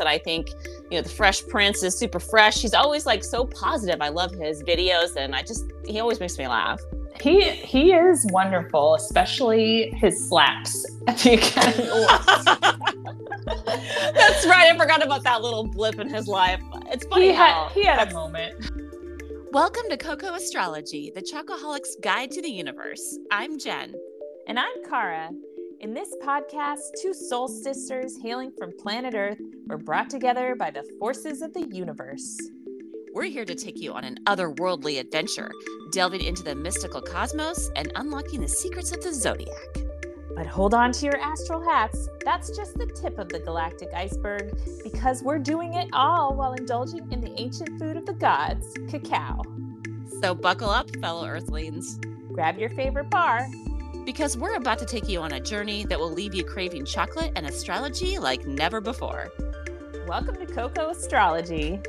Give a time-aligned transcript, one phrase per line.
[0.00, 0.48] that I think,
[0.90, 2.62] you know, the Fresh Prince is super fresh.
[2.62, 4.00] He's always like so positive.
[4.00, 6.80] I love his videos and I just, he always makes me laugh.
[7.20, 12.44] He he is wonderful, especially his slaps at the Academy Awards.
[14.14, 14.72] That's right.
[14.72, 16.62] I forgot about that little blip in his life.
[16.86, 18.70] It's funny he how had he had a moment.
[19.52, 23.18] Welcome to CocoAstrology, the Chocoholic's Guide to the Universe.
[23.30, 23.94] I'm Jen.
[24.46, 25.28] And I'm Kara.
[25.80, 30.84] In this podcast, two soul sisters hailing from planet Earth were brought together by the
[30.98, 32.38] forces of the universe.
[33.14, 35.50] We're here to take you on an otherworldly adventure,
[35.90, 39.56] delving into the mystical cosmos and unlocking the secrets of the zodiac.
[40.36, 42.10] But hold on to your astral hats.
[42.26, 44.52] That's just the tip of the galactic iceberg
[44.82, 49.40] because we're doing it all while indulging in the ancient food of the gods, cacao.
[50.20, 51.98] So buckle up, fellow Earthlings.
[52.34, 53.46] Grab your favorite bar
[54.10, 57.30] because we're about to take you on a journey that will leave you craving chocolate
[57.36, 59.30] and astrology like never before.
[60.08, 61.86] Welcome to CocoAstrology.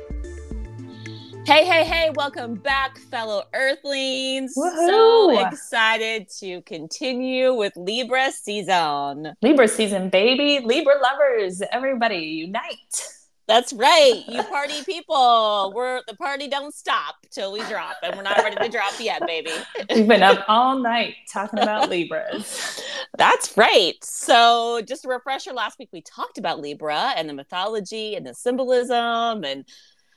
[1.44, 4.54] Hey, hey, hey, welcome back, fellow Earthlings.
[4.56, 4.86] Woohoo!
[4.86, 9.34] So excited to continue with Libra season.
[9.42, 10.64] Libra season, baby.
[10.64, 13.18] Libra lovers, everybody unite.
[13.52, 15.74] That's right, you party people.
[15.76, 19.26] We're the party don't stop till we drop, and we're not ready to drop yet,
[19.26, 19.50] baby.
[19.94, 22.80] We've been up all night talking about Libras.
[23.18, 24.02] That's right.
[24.02, 28.32] So, just a refresher last week we talked about Libra and the mythology and the
[28.32, 29.66] symbolism and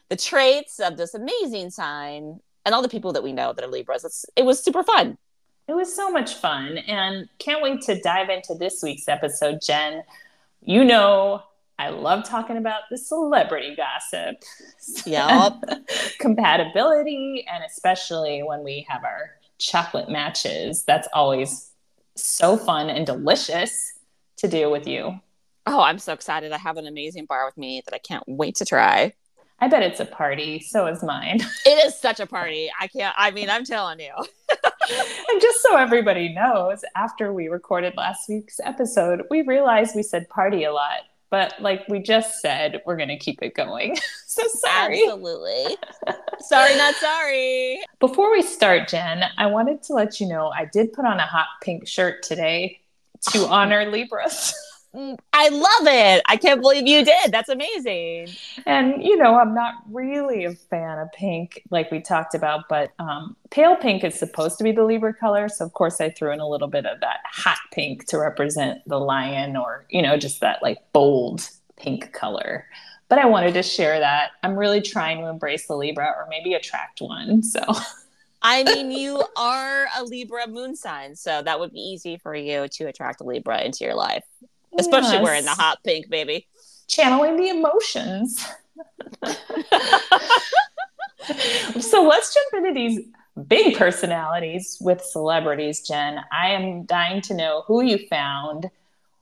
[0.07, 3.69] the traits of this amazing sign and all the people that we know that are
[3.69, 4.05] Libras.
[4.05, 5.17] It's, it was super fun.
[5.67, 10.03] It was so much fun and can't wait to dive into this week's episode, Jen.
[10.61, 11.43] You know,
[11.77, 14.37] I love talking about the celebrity gossip.
[15.05, 15.63] Yep.
[16.19, 20.83] Compatibility, and especially when we have our chocolate matches.
[20.83, 21.71] That's always
[22.15, 23.99] so fun and delicious
[24.37, 25.19] to do with you.
[25.65, 26.51] Oh, I'm so excited.
[26.51, 29.13] I have an amazing bar with me that I can't wait to try.
[29.59, 30.59] I bet it's a party.
[30.59, 31.39] So is mine.
[31.65, 32.69] It is such a party.
[32.79, 34.13] I can't, I mean, I'm telling you.
[34.49, 40.29] and just so everybody knows, after we recorded last week's episode, we realized we said
[40.29, 41.01] party a lot.
[41.29, 43.97] But like we just said, we're going to keep it going.
[44.25, 45.01] so sorry.
[45.03, 45.77] Absolutely.
[46.39, 47.81] sorry, not sorry.
[47.99, 51.25] Before we start, Jen, I wanted to let you know I did put on a
[51.25, 52.79] hot pink shirt today
[53.31, 54.53] to honor Libras.
[55.33, 56.21] I love it.
[56.27, 57.31] I can't believe you did.
[57.31, 58.29] That's amazing.
[58.65, 62.91] And you know, I'm not really a fan of pink, like we talked about, but
[62.99, 66.31] um, pale pink is supposed to be the Libra color, so of course I threw
[66.31, 70.17] in a little bit of that hot pink to represent the lion, or you know,
[70.17, 72.65] just that like bold pink color.
[73.07, 74.31] But I wanted to share that.
[74.43, 77.43] I'm really trying to embrace the Libra, or maybe attract one.
[77.43, 77.61] So.
[78.47, 82.67] I mean, you are a Libra moon sign, so that would be easy for you
[82.67, 84.23] to attract a Libra into your life
[84.79, 85.23] especially yes.
[85.23, 86.47] wearing the hot pink, baby.
[86.87, 88.45] Channeling the emotions.
[91.79, 92.99] so let's jump into these
[93.47, 96.19] big personalities with celebrities, Jen.
[96.31, 98.69] I am dying to know who you found.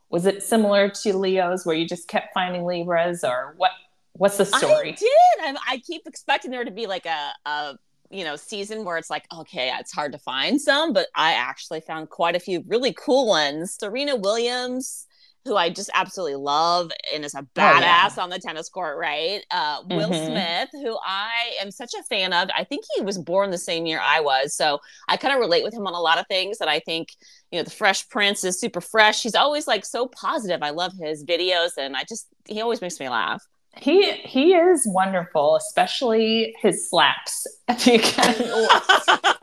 [0.10, 3.72] Was it similar to Leo's, where you just kept finding Libras, or what?
[4.14, 4.90] What's the story?
[4.90, 5.10] I did.
[5.44, 7.80] I'm, I keep expecting there to be like a, a
[8.12, 11.82] you know season where it's like okay it's hard to find some but i actually
[11.82, 15.08] found quite a few really cool ones serena williams
[15.46, 18.24] who I just absolutely love and is a badass oh, yeah.
[18.24, 19.42] on the tennis court, right?
[19.52, 20.26] Uh, Will mm-hmm.
[20.26, 22.50] Smith, who I am such a fan of.
[22.56, 24.56] I think he was born the same year I was.
[24.56, 27.10] So I kind of relate with him on a lot of things that I think,
[27.52, 29.22] you know, the Fresh Prince is super fresh.
[29.24, 30.64] He's always like so positive.
[30.64, 33.44] I love his videos and I just, he always makes me laugh.
[33.76, 39.40] He he is wonderful, especially his slaps at the Academy Awards.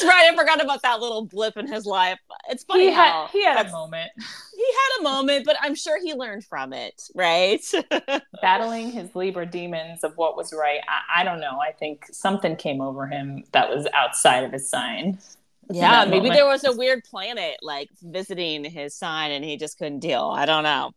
[0.00, 0.32] That's right.
[0.32, 2.18] I forgot about that little blip in his life.
[2.48, 4.10] It's funny he how had, he had a moment.
[4.16, 7.62] He had a moment, but I'm sure he learned from it, right?
[8.42, 10.80] Battling his Libra demons of what was right.
[10.88, 11.58] I, I don't know.
[11.60, 15.18] I think something came over him that was outside of his sign.
[15.70, 16.34] Yeah, maybe moment.
[16.34, 20.32] there was a weird planet like visiting his sign and he just couldn't deal.
[20.34, 20.92] I don't know.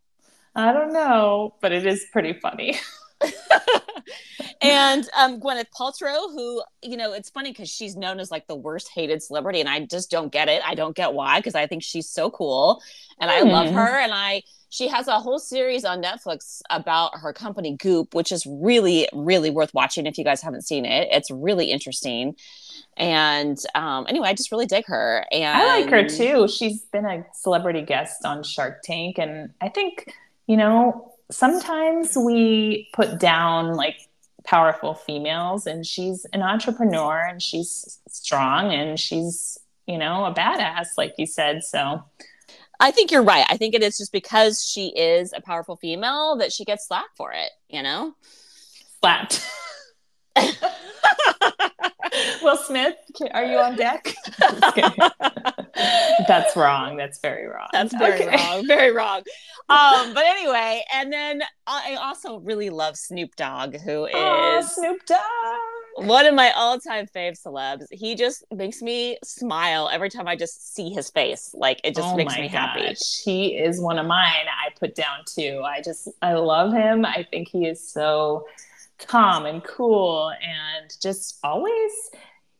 [0.55, 2.79] I don't know, but it is pretty funny.
[4.61, 8.55] and um, Gwyneth Paltrow, who, you know, it's funny because she's known as like the
[8.55, 10.61] worst hated celebrity, and I just don't get it.
[10.65, 12.81] I don't get why, because I think she's so cool
[13.19, 13.33] and mm.
[13.33, 13.75] I love hmm.
[13.75, 13.99] her.
[13.99, 18.45] And I, she has a whole series on Netflix about her company Goop, which is
[18.45, 21.09] really, really worth watching if you guys haven't seen it.
[21.11, 22.35] It's really interesting.
[22.97, 25.25] And um, anyway, I just really dig her.
[25.31, 26.47] And I like her too.
[26.47, 30.13] She's been a celebrity guest on Shark Tank, and I think,
[30.47, 33.97] you know, sometimes we put down like
[34.43, 40.89] powerful females and she's an entrepreneur and she's strong and she's you know a badass
[40.97, 42.03] like you said so
[42.79, 43.45] I think you're right.
[43.49, 47.15] I think it is just because she is a powerful female that she gets slapped
[47.15, 48.13] for it, you know?
[48.99, 49.47] Slapped.
[52.41, 52.95] Will Smith,
[53.31, 54.13] are you on deck?
[56.27, 56.97] That's wrong.
[56.97, 57.67] That's very wrong.
[57.71, 58.35] That's very okay.
[58.35, 58.67] wrong.
[58.67, 59.21] Very wrong.
[59.69, 65.05] Um, but anyway, and then I also really love Snoop Dogg, who is oh, Snoop
[65.05, 65.19] Dogg
[65.95, 67.85] one of my all-time fave celebs.
[67.91, 71.51] He just makes me smile every time I just see his face.
[71.53, 72.51] Like it just oh makes me gosh.
[72.51, 72.95] happy.
[73.23, 74.45] He is one of mine.
[74.47, 75.61] I put down too.
[75.63, 77.05] I just I love him.
[77.05, 78.47] I think he is so
[79.07, 81.91] calm and cool and just always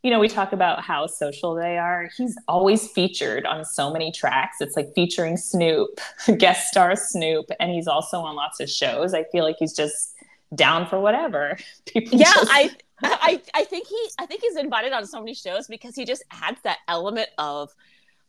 [0.04, 2.10] you know, we talk about how social they are.
[2.18, 4.57] He's always featured on so many tracks.
[4.60, 6.01] It's like featuring Snoop,
[6.38, 9.13] guest star Snoop, and he's also on lots of shows.
[9.13, 10.13] I feel like he's just
[10.54, 11.57] down for whatever.
[11.86, 12.51] People yeah, just...
[12.51, 12.69] I
[13.01, 16.24] I, I think he I think he's invited on so many shows because he just
[16.31, 17.74] adds that element of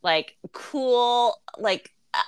[0.01, 2.21] like cool like uh,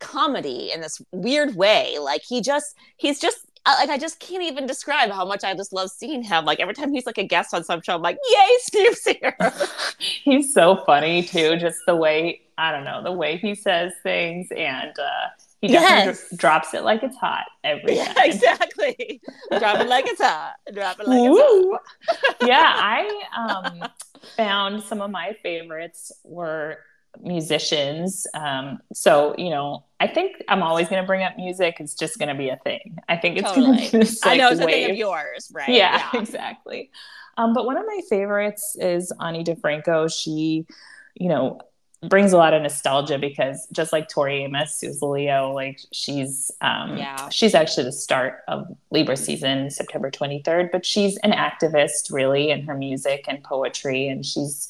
[0.00, 1.98] comedy in this weird way.
[2.00, 5.54] Like he just he's just uh, like I just can't even describe how much I
[5.54, 6.44] just love seeing him.
[6.44, 9.36] Like every time he's like a guest on some show, I'm like, yay, Snoop's here.
[9.98, 11.56] he's so funny too.
[11.56, 14.98] Just the way I don't know the way he says things and.
[14.98, 15.28] uh
[15.60, 16.36] he definitely yes.
[16.36, 18.26] drops it like it's hot every yeah, time.
[18.26, 19.22] Exactly.
[19.58, 20.56] Drop it like it's hot.
[20.74, 22.36] Drop it like it's hot.
[22.42, 23.88] yeah, I um,
[24.36, 26.80] found some of my favorites were
[27.20, 28.26] musicians.
[28.34, 31.76] Um, so, you know, I think I'm always going to bring up music.
[31.80, 32.98] It's just going to be a thing.
[33.08, 33.66] I think it's totally.
[33.66, 34.68] going to be this, like, I know it's wave.
[34.68, 35.68] a thing of yours, right?
[35.68, 36.20] Yeah, yeah.
[36.20, 36.90] exactly.
[37.36, 40.12] Um, but one of my favorites is Ani DiFranco.
[40.12, 40.66] She,
[41.14, 41.60] you know,
[42.08, 46.96] brings a lot of nostalgia because just like Tori Amos, who's Leo, like she's um
[46.96, 47.28] yeah.
[47.30, 52.62] she's actually the start of Libra season, September 23rd, but she's an activist really in
[52.66, 54.68] her music and poetry and she's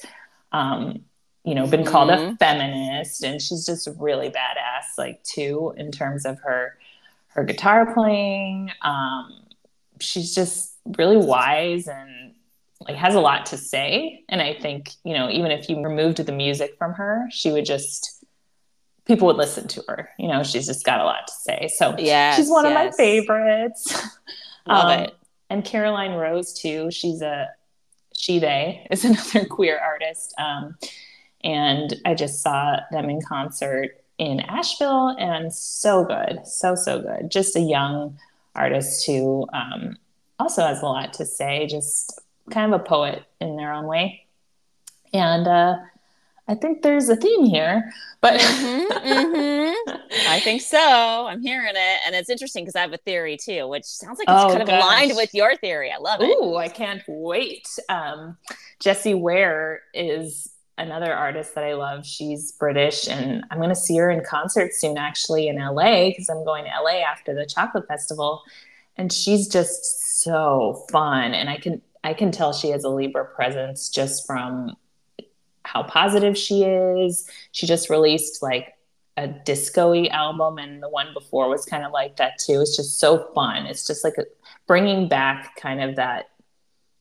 [0.53, 1.05] um
[1.45, 2.35] you know been called a mm-hmm.
[2.37, 6.77] feminist and she's just really badass like too in terms of her
[7.29, 8.71] her guitar playing.
[8.83, 9.43] Um
[10.01, 12.35] she's just really wise and
[12.81, 14.25] like has a lot to say.
[14.29, 17.67] And i think you know even if you removed the music from her she would
[17.67, 18.25] just
[19.07, 20.09] people would listen to her.
[20.19, 21.69] You know she's just got a lot to say.
[21.77, 22.71] So yeah she's one yes.
[22.71, 24.09] of my favorites.
[24.67, 25.15] Love um, it.
[25.51, 26.91] and caroline rose too.
[26.91, 27.49] She's a
[28.17, 30.35] she they is another queer artist.
[30.39, 30.77] Um,
[31.45, 37.31] and i just saw them in concert in asheville and so good so so good
[37.31, 38.19] just a young
[38.55, 39.97] artist who um,
[40.39, 42.21] also has a lot to say just
[42.51, 44.27] kind of a poet in their own way.
[45.13, 45.77] And uh,
[46.49, 49.97] I think there's a theme here, but mm-hmm, mm-hmm.
[50.29, 51.27] I think so.
[51.27, 54.29] I'm hearing it, and it's interesting because I have a theory too, which sounds like
[54.29, 54.83] it's oh, kind of gosh.
[54.83, 55.93] aligned with your theory.
[55.93, 56.27] I love it.
[56.27, 57.69] Ooh, I can't wait.
[57.89, 58.37] Um,
[58.81, 62.07] Jessie Ware is another artist that I love.
[62.07, 66.29] She's British, and I'm going to see her in concert soon, actually in LA, because
[66.29, 68.43] I'm going to LA after the Chocolate Festival.
[68.97, 73.25] And she's just so fun, and I can I can tell she has a Libra
[73.25, 74.77] presence just from
[75.65, 77.29] how positive she is.
[77.53, 78.75] She just released like
[79.17, 82.61] a disco album, and the one before was kind of like that too.
[82.61, 83.67] It's just so fun.
[83.67, 84.25] It's just like a,
[84.67, 86.31] bringing back kind of that,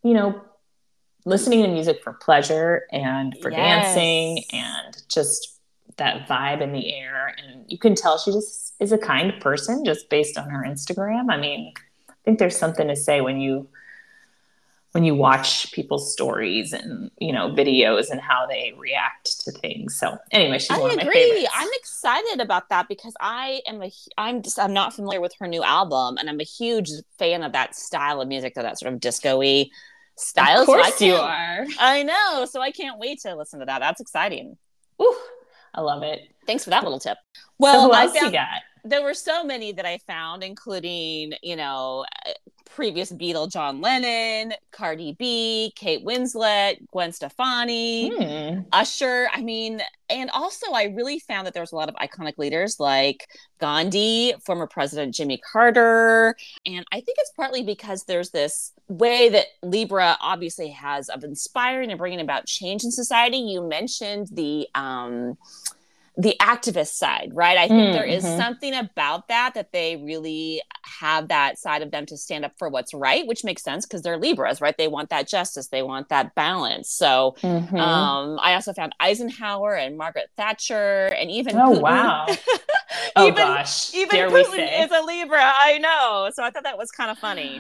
[0.03, 0.41] you know,
[1.25, 3.57] listening to music for pleasure and for yes.
[3.57, 5.59] dancing and just
[5.97, 7.35] that vibe in the air.
[7.37, 11.31] And you can tell she just is a kind person just based on her Instagram.
[11.31, 11.73] I mean,
[12.09, 13.67] I think there's something to say when you
[14.91, 19.97] when you watch people's stories and you know videos and how they react to things.
[19.99, 21.01] So anyway, she's I one agree.
[21.01, 21.53] of my favorites.
[21.55, 25.47] I'm excited about that because I am a I'm just I'm not familiar with her
[25.47, 28.99] new album and I'm a huge fan of that style of music, that sort of
[28.99, 29.65] disco-y
[30.17, 30.61] style.
[30.61, 31.65] Of course so you are.
[31.79, 33.79] I know, so I can't wait to listen to that.
[33.79, 34.57] That's exciting.
[35.01, 35.15] Ooh,
[35.73, 36.21] I love it.
[36.45, 37.17] Thanks for that little tip.
[37.57, 38.61] Well, so who else I found, you got?
[38.83, 42.05] there were so many that I found, including, you know,
[42.75, 48.61] previous Beatle John Lennon, Cardi B, Kate Winslet, Gwen Stefani, hmm.
[48.71, 49.27] Usher.
[49.31, 52.79] I mean, and also I really found that there was a lot of iconic leaders
[52.79, 53.27] like
[53.59, 56.35] Gandhi, former President Jimmy Carter.
[56.65, 61.91] And I think it's partly because there's this way that Libra obviously has of inspiring
[61.91, 63.37] and bringing about change in society.
[63.37, 65.37] You mentioned the, um,
[66.15, 67.57] the activist side, right?
[67.57, 68.37] I think mm, there is mm-hmm.
[68.37, 70.61] something about that that they really
[70.99, 74.03] have that side of them to stand up for what's right, which makes sense because
[74.03, 74.77] they're Libras, right?
[74.77, 76.91] They want that justice, they want that balance.
[76.91, 77.75] So mm-hmm.
[77.75, 81.81] um, I also found Eisenhower and Margaret Thatcher and even oh Putin.
[81.81, 82.27] wow,
[83.15, 85.41] oh gosh, even Dare Putin is a Libra.
[85.41, 87.59] I know, so I thought that was kind of funny.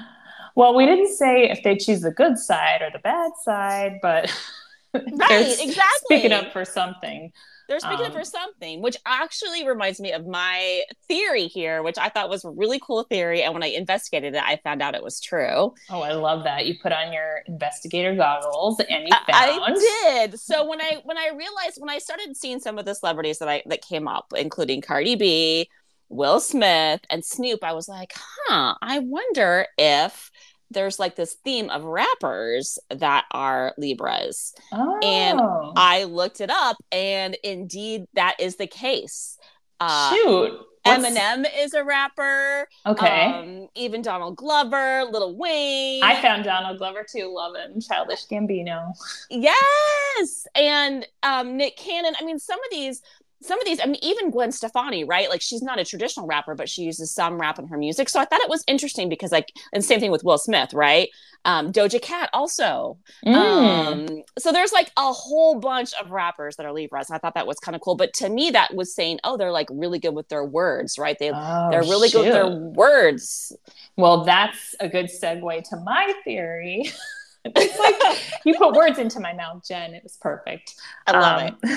[0.55, 4.31] Well, we didn't say if they choose the good side or the bad side, but
[4.93, 7.31] right, exactly speaking up for something.
[7.67, 12.09] They're speaking Um, for something, which actually reminds me of my theory here, which I
[12.09, 13.41] thought was a really cool theory.
[13.41, 15.73] And when I investigated it, I found out it was true.
[15.89, 16.65] Oh, I love that.
[16.65, 19.77] You put on your investigator goggles and you I, found.
[19.77, 20.39] I did.
[20.39, 23.49] So when I when I realized when I started seeing some of the celebrities that
[23.49, 25.69] I that came up, including Cardi B,
[26.09, 30.29] Will Smith, and Snoop, I was like, huh, I wonder if
[30.73, 34.53] there's like this theme of rappers that are Libras.
[34.71, 34.99] Oh.
[35.03, 35.39] and
[35.75, 39.37] I looked it up, and indeed, that is the case.
[39.79, 40.59] Uh, Shoot.
[40.85, 42.67] What's- Eminem is a rapper.
[42.85, 43.25] Okay.
[43.27, 46.03] Um, even Donald Glover, Lil Wayne.
[46.03, 47.31] I found Donald Glover too.
[47.33, 47.79] Love him.
[47.79, 48.91] Childish Gambino.
[49.29, 52.13] yes, and um, Nick Cannon.
[52.19, 53.01] I mean, some of these,
[53.43, 53.79] some of these.
[53.79, 55.29] I mean, even Gwen Stefani, right?
[55.29, 58.09] Like, she's not a traditional rapper, but she uses some rap in her music.
[58.09, 61.09] So I thought it was interesting because, like, and same thing with Will Smith, right?
[61.45, 62.97] Um, Doja Cat also.
[63.25, 63.35] Mm.
[63.35, 67.09] Um, so there's like a whole bunch of rappers that are Libras.
[67.09, 67.95] And I thought that was kind of cool.
[67.95, 71.17] But to me, that was saying, oh, they're like really good with their words, right?
[71.19, 73.51] They Oh, they're really good with their words.
[73.97, 76.89] Well, that's a good segue to my theory.
[77.45, 79.93] it's like you put words into my mouth, Jen.
[79.93, 80.75] It was perfect.
[81.07, 81.69] I love it.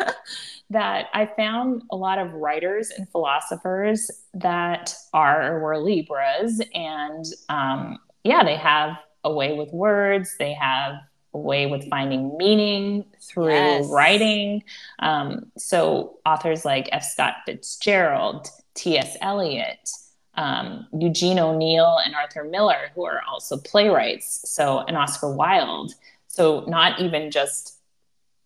[0.00, 0.14] it.
[0.70, 7.24] that I found a lot of writers and philosophers that are or were Libras, and
[7.48, 10.36] um, yeah, they have a way with words.
[10.38, 10.94] They have
[11.34, 13.88] a way with finding meaning through Yes.
[13.90, 14.62] writing.
[15.00, 17.04] Um, so authors like F.
[17.04, 19.16] Scott Fitzgerald, T.S.
[19.20, 19.90] Eliot.
[20.38, 25.92] Um, Eugene O'Neill and Arthur Miller, who are also playwrights, so and Oscar Wilde.
[26.28, 27.74] So not even just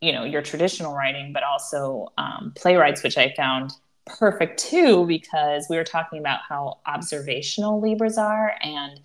[0.00, 3.70] you know your traditional writing but also um, playwrights which i found
[4.04, 8.98] perfect too because we were talking about how observational libras are and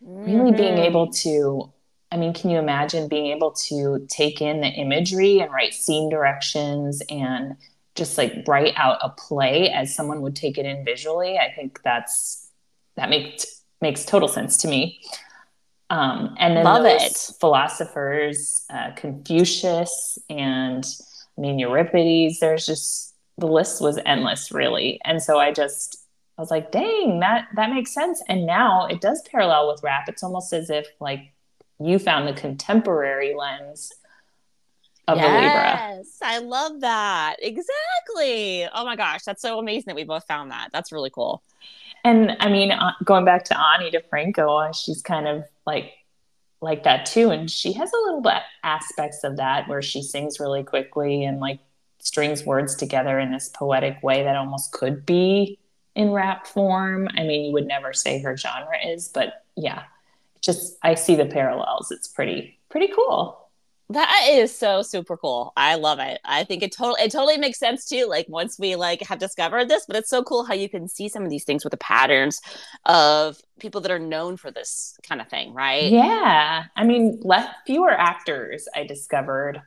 [0.00, 0.84] really being Mhm.
[0.86, 1.72] able to
[2.12, 6.08] i mean can you imagine being able to take in the imagery and write scene
[6.08, 7.56] directions and
[7.94, 11.80] just like write out a play as someone would take it in visually i think
[11.82, 12.44] that's
[12.96, 15.00] that makes makes total sense to me.
[15.90, 17.34] Um, and then Love it.
[17.38, 20.84] philosophers uh, confucius and
[21.36, 25.00] i mean euripides there's just the list was endless really.
[25.04, 25.98] And so i just
[26.38, 28.22] i was like dang that that makes sense.
[28.28, 30.08] And now it does parallel with rap.
[30.08, 31.32] It's almost as if like
[31.78, 33.92] you found the contemporary lens
[35.06, 37.36] of the libra yes, I love that.
[37.40, 38.66] Exactly.
[38.72, 40.70] Oh my gosh, that's so amazing that we both found that.
[40.72, 41.42] That's really cool.
[42.04, 45.92] And I mean, uh, going back to Ani DiFranco, uh, she's kind of like
[46.60, 50.40] like that too, and she has a little bit aspects of that where she sings
[50.40, 51.60] really quickly and like
[51.98, 55.58] strings words together in this poetic way that almost could be
[55.94, 57.08] in rap form.
[57.16, 59.84] I mean, you would never say her genre is, but yeah,
[60.40, 61.90] just I see the parallels.
[61.90, 63.43] It's pretty pretty cool.
[63.90, 65.52] That is so super cool.
[65.56, 66.18] I love it.
[66.24, 68.06] I think it totally it totally makes sense too.
[68.08, 71.08] Like once we like have discovered this, but it's so cool how you can see
[71.08, 72.40] some of these things with the patterns
[72.86, 75.92] of people that are known for this kind of thing, right?
[75.92, 76.64] Yeah.
[76.74, 79.60] I mean, less fewer actors I discovered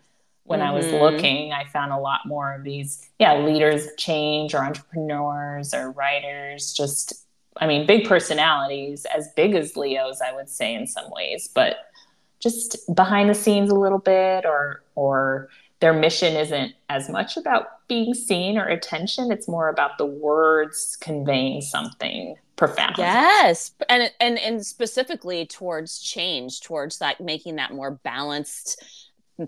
[0.45, 0.99] when I was Mhm.
[0.99, 1.53] looking.
[1.53, 6.73] I found a lot more of these, yeah, leaders of change or entrepreneurs or writers,
[6.73, 7.13] just
[7.59, 11.77] I mean, big personalities, as big as Leo's, I would say in some ways, but
[12.39, 17.87] just behind the scenes a little bit or or their mission isn't as much about
[17.87, 19.31] being seen or attention.
[19.31, 22.95] It's more about the words conveying something profound.
[22.97, 28.83] Yes, and and and specifically towards change, towards that making that more balanced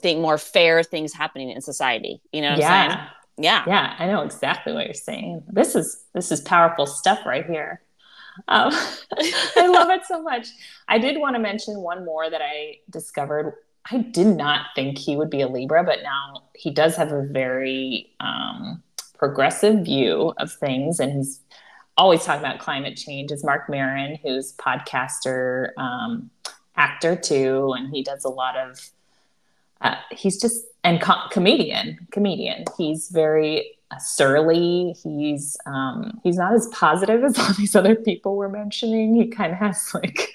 [0.01, 2.21] thing, more fair things happening in society.
[2.31, 2.91] You know what I'm saying?
[2.91, 3.09] yeah.
[3.41, 3.63] Yeah.
[3.65, 5.43] Yeah, I know exactly what you're saying.
[5.47, 7.81] This is this is powerful stuff right here.
[8.47, 8.71] Um,
[9.57, 10.47] I love it so much.
[10.87, 13.55] I did want to mention one more that I discovered.
[13.91, 17.23] I did not think he would be a Libra, but now he does have a
[17.23, 18.83] very um,
[19.17, 21.41] progressive view of things, and he's
[21.97, 23.31] always talking about climate change.
[23.31, 26.29] Is Mark Maron, who's podcaster, um,
[26.75, 28.79] actor too, and he does a lot of.
[29.81, 32.65] Uh, he's just and co- comedian, comedian.
[32.77, 34.95] He's very surly.
[35.03, 39.15] He's um, he's not as positive as all these other people we're mentioning.
[39.15, 40.33] He kind of has like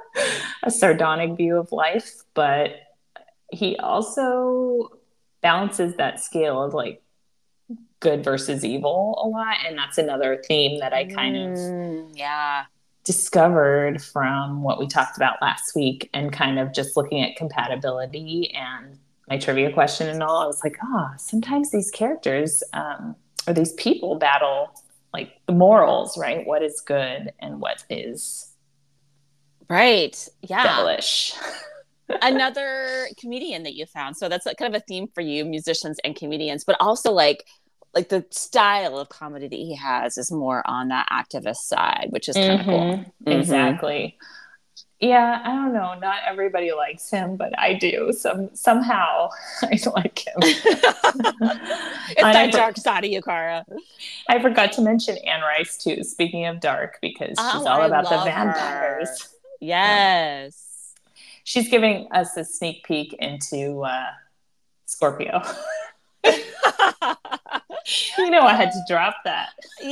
[0.62, 2.70] a sardonic view of life, but
[3.52, 4.90] he also
[5.42, 7.02] balances that scale of like
[8.00, 12.64] good versus evil a lot, and that's another theme that I kind of Mm, yeah.
[13.04, 18.52] discovered from what we talked about last week and kind of just looking at compatibility
[18.54, 23.14] and my trivia question and all i was like oh sometimes these characters um,
[23.46, 24.68] or these people battle
[25.12, 28.52] like the morals right what is good and what is
[29.68, 30.28] Right.
[30.42, 30.62] Yeah.
[30.62, 31.32] devilish
[32.22, 34.16] another comedian that you found.
[34.16, 37.44] So that's like kind of a theme for you, musicians and comedians, but also like
[37.94, 42.28] like the style of comedy that he has is more on that activist side, which
[42.28, 42.64] is kind of Mhm.
[42.66, 43.32] cool.
[43.32, 44.16] Exactly.
[44.98, 45.94] Yeah, I don't know.
[46.00, 48.12] Not everybody likes him, but I do.
[48.12, 49.28] Some somehow
[49.62, 50.34] I like him.
[50.40, 53.64] it's that dark side of you, Kara.
[54.28, 56.02] I forgot to mention Anne Rice too.
[56.02, 58.32] Speaking of dark, because she's Oh, all I about the love her.
[58.52, 59.28] vampires.
[59.60, 60.94] Yes.
[61.44, 64.06] She's giving us a sneak peek into uh,
[64.86, 65.42] Scorpio.
[68.18, 69.50] you know, I had to drop that.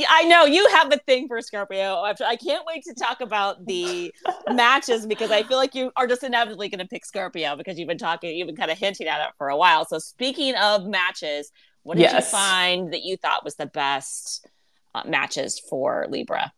[0.09, 2.01] I know you have a thing for Scorpio.
[2.01, 4.13] I can't wait to talk about the
[4.49, 7.87] matches because I feel like you are just inevitably going to pick Scorpio because you've
[7.87, 9.85] been talking, you've been kind of hinting at it for a while.
[9.85, 11.51] So speaking of matches,
[11.83, 12.13] what did Yes.
[12.13, 14.47] you find that you thought was the best
[14.93, 16.51] uh, matches for Libra?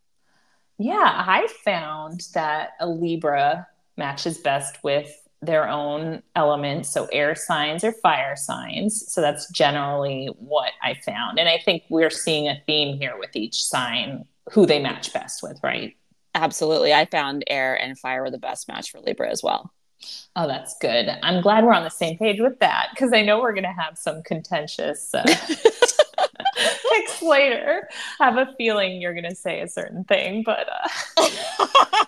[0.77, 0.95] Yeah,
[1.27, 7.91] I found that a Libra matches best with their own elements, so air signs or
[7.91, 9.11] fire signs.
[9.11, 11.39] So that's generally what I found.
[11.39, 15.43] And I think we're seeing a theme here with each sign who they match best
[15.43, 15.95] with, right?
[16.33, 19.73] Absolutely, I found air and fire were the best match for Libra as well.
[20.35, 21.09] Oh, that's good.
[21.23, 23.69] I'm glad we're on the same page with that because I know we're going to
[23.69, 25.25] have some contentious uh,
[26.91, 27.87] picks later.
[28.19, 30.87] I have a feeling you're going to say a certain thing, but uh,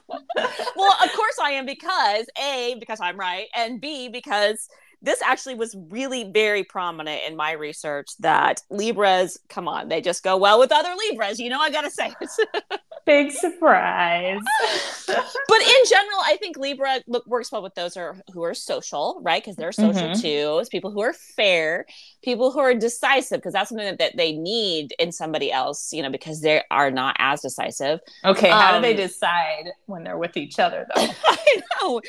[0.76, 4.70] well, of course I am because A, because I'm right, and B, because
[5.02, 10.24] this actually was really very prominent in my research that Libras, come on, they just
[10.24, 11.40] go well with other Libras.
[11.40, 12.82] You know, I gotta say it.
[13.10, 14.40] big surprise.
[15.08, 18.54] but in general, I think Libra look works well with those who are, who are
[18.54, 19.42] social, right?
[19.44, 20.22] Because they're social Mhm.
[20.22, 20.58] too.
[20.60, 21.88] It's people who are fair,
[22.24, 26.04] people who are decisive, because that's something that, that they need in somebody else, you
[26.04, 28.00] know, because they are not as decisive.
[28.26, 31.02] okay, how do they Um, decide when they're with each other, though?
[31.28, 32.02] I know.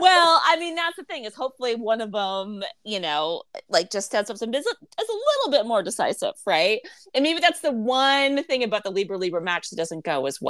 [0.00, 4.06] Well, I mean, that's the thing is hopefully one of them, you know, like just
[4.06, 6.80] steps up some a, is a little bit more decisive, right?
[7.14, 10.40] And maybe that's the one thing about the Libra Libra match that doesn't go as
[10.40, 10.47] well,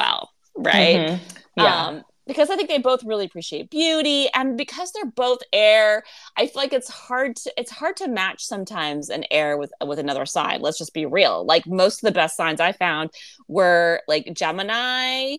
[0.56, 0.96] right?
[0.96, 1.20] Mhm.
[1.56, 1.86] Yeah.
[1.86, 6.04] Um, because I think they both really appreciate beauty, and because they're both air,
[6.36, 9.98] I feel like it's hard to it's hard to match sometimes an air with with
[9.98, 10.60] another sign.
[10.60, 11.44] Let's just be real.
[11.46, 13.10] Like most of the best signs I found
[13.48, 15.36] were like Gemini,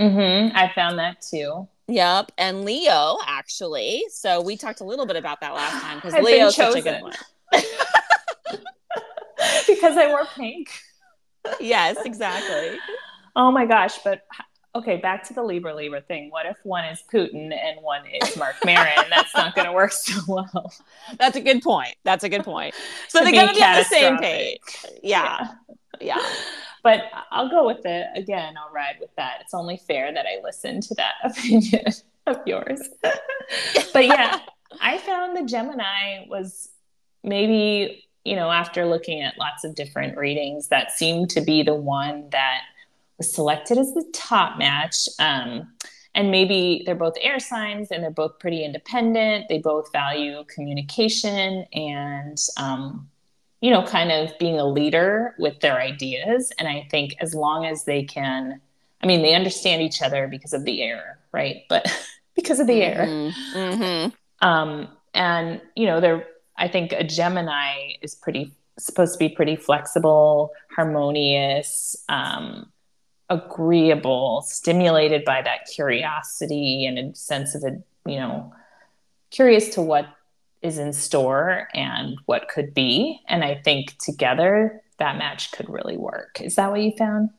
[0.00, 0.56] Mm-hmm.
[0.56, 1.68] I found that too.
[1.88, 4.04] Yep, and Leo actually.
[4.10, 7.02] So we talked a little bit about that last time because Leo's such a good
[7.02, 7.12] one.
[9.66, 10.70] because I wore pink.
[11.58, 12.78] Yes, exactly.
[13.36, 14.22] Oh my gosh, but
[14.74, 16.30] okay, back to the Libra Libra thing.
[16.30, 19.06] What if one is Putin and one is Mark Maron?
[19.10, 20.72] That's not going to work so well.
[21.18, 21.94] That's a good point.
[22.04, 22.74] That's a good point.
[23.08, 24.60] So they be gotta be on the same page.
[25.02, 25.48] Yeah,
[26.00, 26.18] yeah.
[26.82, 28.54] But I'll go with it again.
[28.56, 29.40] I'll ride with that.
[29.42, 31.92] It's only fair that I listen to that opinion
[32.26, 32.80] of yours.
[33.92, 34.40] but yeah,
[34.80, 36.70] I found the Gemini was
[37.22, 41.74] maybe, you know, after looking at lots of different readings, that seemed to be the
[41.74, 42.62] one that
[43.20, 45.08] was selected as the top match.
[45.18, 45.68] Um,
[46.14, 49.46] and maybe they're both air signs and they're both pretty independent.
[49.48, 53.08] They both value communication and, um,
[53.60, 56.50] you know, kind of being a leader with their ideas.
[56.58, 58.60] And I think as long as they can,
[59.02, 61.62] I mean, they understand each other because of the air, right?
[61.68, 61.86] But
[62.34, 63.06] because of the air.
[63.52, 64.08] hmm
[64.40, 69.56] Um, and you know, they're I think a Gemini is pretty supposed to be pretty
[69.56, 72.69] flexible, harmonious, um,
[73.30, 78.52] agreeable, stimulated by that curiosity and a sense of you know,
[79.30, 80.06] curious to what
[80.62, 83.20] is in store and what could be.
[83.28, 86.40] And I think together that match could really work.
[86.40, 87.30] Is that what you found?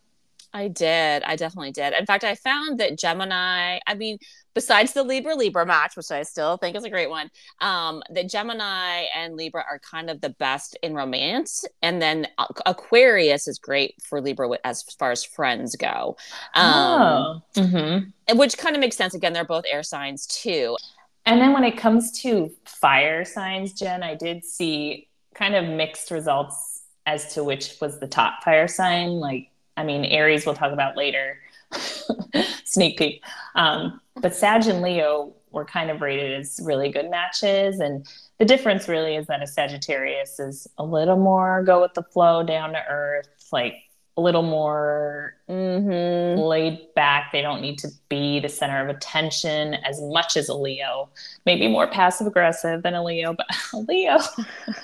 [0.54, 1.24] I did.
[1.24, 1.94] I definitely did.
[1.94, 4.18] In fact, I found that Gemini, I mean,
[4.54, 8.30] besides the Libra Libra match, which I still think is a great one, um, that
[8.30, 11.66] Gemini and Libra are kind of the best in romance.
[11.82, 12.28] And then
[12.66, 16.18] Aquarius is great for Libra as far as friends go.
[16.56, 17.42] Um, oh.
[17.56, 18.38] Mm-hmm.
[18.38, 19.14] which kind of makes sense.
[19.14, 20.78] Again, they're both air signs too.
[21.26, 26.12] And then when it comes to fire signs, Jen, I did see kind of mixed
[26.12, 29.12] results as to which was the top fire sign.
[29.12, 31.40] Like, I mean, Aries we'll talk about later.
[32.66, 33.24] Sneak peek.
[33.56, 37.80] Um, but Sag and Leo were kind of rated as really good matches.
[37.80, 38.06] And
[38.40, 42.44] the difference really is that a Sagittarius is a little more go with the flow,
[42.44, 43.76] down to earth, like
[44.18, 46.40] a little more Mm-hmm.
[46.40, 47.32] laid back.
[47.34, 51.10] They don't need to be the center of attention as much as a Leo.
[51.46, 54.18] Maybe more passive aggressive than a Leo, but a Leo.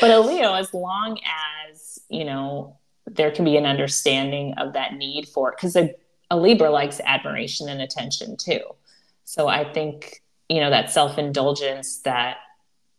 [0.00, 1.18] but a Leo, as long
[1.68, 2.78] as, you know,
[3.14, 5.56] there can be an understanding of that need for it.
[5.56, 5.94] Because a,
[6.30, 8.60] a Libra likes admiration and attention too.
[9.24, 12.38] So I think you know, that self indulgence that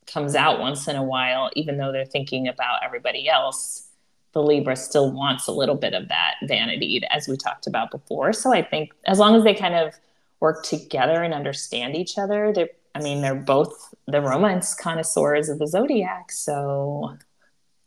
[0.07, 3.89] comes out once in a while, even though they're thinking about everybody else.
[4.31, 8.31] The Libra still wants a little bit of that vanity, as we talked about before.
[8.31, 9.93] So I think as long as they kind of
[10.39, 15.59] work together and understand each other, they're, I mean, they're both the romance connoisseurs of
[15.59, 16.31] the zodiac.
[16.31, 17.17] So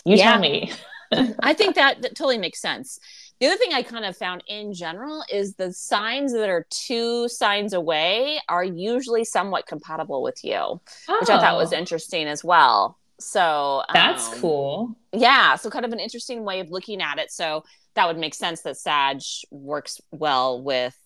[0.04, 0.32] you yeah.
[0.32, 0.70] tell me.
[1.40, 2.98] I think that, that totally makes sense.
[3.40, 7.28] The other thing I kind of found in general is the signs that are two
[7.28, 10.80] signs away are usually somewhat compatible with you, oh.
[11.20, 11.76] which I thought was oh.
[11.76, 12.98] interesting as well.
[13.20, 14.96] So that's um, cool.
[15.12, 15.56] Yeah.
[15.56, 17.30] So, kind of an interesting way of looking at it.
[17.30, 20.96] So, that would make sense that Sag works well with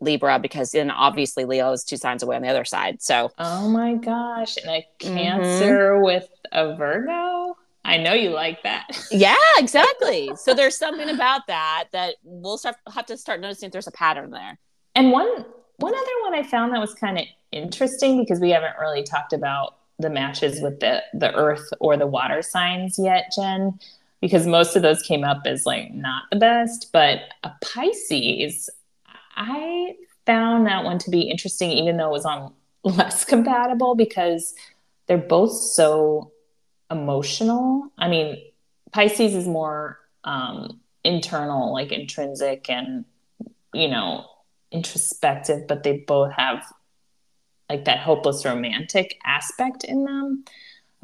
[0.00, 3.02] Libra because then obviously Leo is two signs away on the other side.
[3.02, 4.56] So, oh my gosh.
[4.58, 5.16] And a mm-hmm.
[5.16, 6.04] Cancer mm-hmm.
[6.04, 7.56] with a Virgo?
[7.84, 8.86] I know you like that.
[9.10, 10.30] yeah, exactly.
[10.36, 13.92] so there's something about that that we'll start have to start noticing if there's a
[13.92, 14.58] pattern there.
[14.94, 15.44] And one
[15.76, 19.32] one other one I found that was kind of interesting because we haven't really talked
[19.32, 23.78] about the matches with the the earth or the water signs yet, Jen,
[24.20, 28.70] because most of those came up as like not the best, but a Pisces,
[29.36, 29.94] I
[30.26, 34.54] found that one to be interesting even though it was on less compatible because
[35.06, 36.32] they're both so
[36.94, 37.90] emotional.
[37.98, 38.42] I mean,
[38.92, 43.04] Pisces is more um, internal, like intrinsic and,
[43.72, 44.26] you know,
[44.70, 46.64] introspective, but they both have
[47.68, 50.44] like that hopeless romantic aspect in them.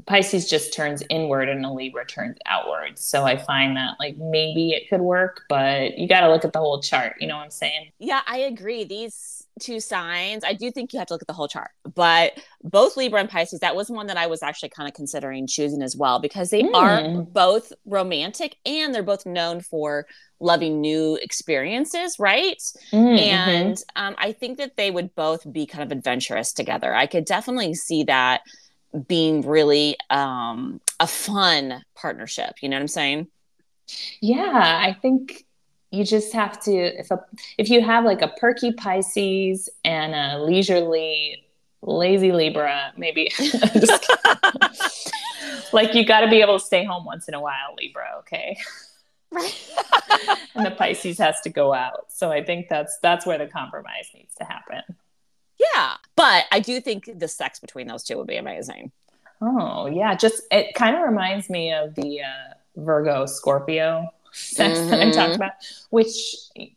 [0.07, 2.98] Pisces just turns inward and a Libra turns outward.
[2.98, 6.53] So I find that like maybe it could work, but you got to look at
[6.53, 7.16] the whole chart.
[7.20, 7.92] You know what I'm saying?
[7.98, 8.85] Yeah, I agree.
[8.85, 11.70] These two signs, I do think you have to look at the whole chart.
[11.94, 15.46] But both Libra and Pisces, that was one that I was actually kind of considering
[15.46, 16.75] choosing as well because they mm.
[16.75, 20.07] are both romantic and they're both known for
[20.40, 22.61] loving new experiences, right?
[22.92, 23.18] Mm-hmm.
[23.18, 26.94] And um, I think that they would both be kind of adventurous together.
[26.94, 28.40] I could definitely see that
[29.07, 32.55] being really um, a fun partnership.
[32.62, 33.29] You know what I'm saying?
[34.20, 35.44] Yeah, I think
[35.90, 37.24] you just have to if a
[37.59, 41.44] if you have like a perky Pisces and a leisurely
[41.83, 43.33] lazy Libra, maybe
[45.72, 48.07] like you got to be able to stay home once in a while, Libra.
[48.20, 48.57] Okay.
[49.33, 49.70] Right.
[50.55, 52.07] and the Pisces has to go out.
[52.09, 54.83] So I think that's that's where the compromise needs to happen.
[55.59, 55.96] Yeah.
[56.16, 58.92] But I do think the sex between those two would be amazing.
[59.40, 60.14] Oh, yeah.
[60.14, 64.90] Just it kind of reminds me of the uh, Virgo Scorpio sex mm-hmm.
[64.90, 65.34] that I talked mm-hmm.
[65.34, 65.52] about,
[65.90, 66.14] which,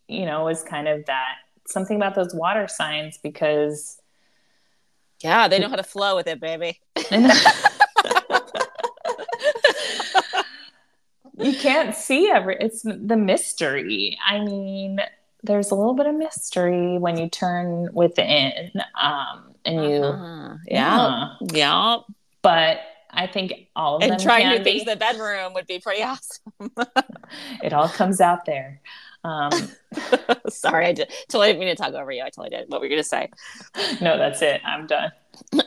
[0.07, 1.35] you know, is kind of that
[1.67, 3.99] something about those water signs because.
[5.21, 6.81] Yeah, they know how to flow with it, baby.
[11.39, 14.99] you can't see every it's the mystery i mean
[15.41, 20.55] there's a little bit of mystery when you turn within um and you uh-huh.
[20.67, 21.97] yeah yeah
[22.41, 22.79] but
[23.13, 26.04] I think all of and them trying new things in the bedroom would be pretty
[26.04, 26.43] awesome.
[27.63, 28.82] it all comes out there.
[29.23, 29.52] Um,
[30.49, 32.21] Sorry, I did, totally didn't mean to talk over you.
[32.21, 32.69] I totally did.
[32.69, 33.30] What were you going to say?
[34.02, 34.62] No, that's it.
[34.65, 35.12] I'm done.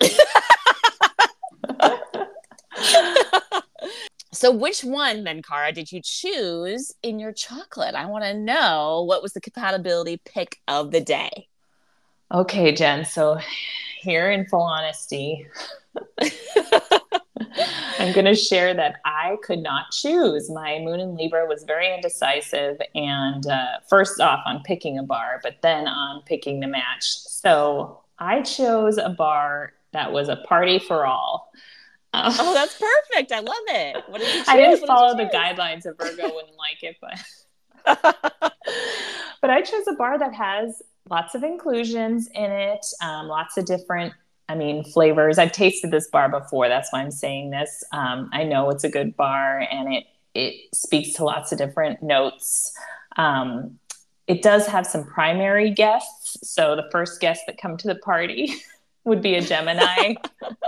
[4.37, 7.95] So, which one, then, Kara, did you choose in your chocolate?
[7.95, 11.49] I want to know what was the compatibility pick of the day.
[12.31, 13.07] Okay, Jen.
[13.07, 13.39] So,
[13.99, 15.47] here in full honesty,
[17.99, 20.51] I'm going to share that I could not choose.
[20.51, 25.41] My moon in Libra was very indecisive, and uh, first off on picking a bar,
[25.43, 27.05] but then on picking the match.
[27.05, 31.51] So, I chose a bar that was a party for all.
[32.13, 32.79] Uh, oh, that's
[33.13, 33.33] perfect.
[33.33, 34.05] I love it.
[34.09, 34.49] What did you choose?
[34.49, 37.19] I didn't what follow did the guidelines of Virgo wouldn't like it, but
[39.41, 43.65] but I chose a bar that has lots of inclusions in it, um, lots of
[43.65, 44.13] different,
[44.49, 45.39] I mean, flavors.
[45.39, 46.69] I've tasted this bar before.
[46.69, 47.83] That's why I'm saying this.
[47.93, 52.03] Um, I know it's a good bar, and it it speaks to lots of different
[52.03, 52.73] notes.
[53.17, 53.79] Um,
[54.27, 56.37] it does have some primary guests.
[56.43, 58.55] So the first guests that come to the party
[59.05, 60.15] would be a Gemini.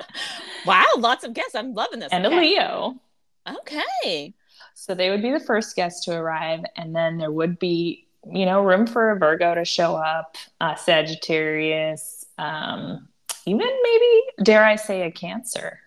[0.66, 1.54] wow, lots of guests.
[1.54, 2.12] I'm loving this.
[2.12, 2.36] And okay.
[2.36, 3.00] a Leo.
[3.60, 4.34] Okay.
[4.74, 6.60] So they would be the first guests to arrive.
[6.76, 10.76] And then there would be, you know, room for a Virgo to show up, uh,
[10.76, 13.08] Sagittarius, um,
[13.48, 15.80] even maybe, dare I say, a Cancer.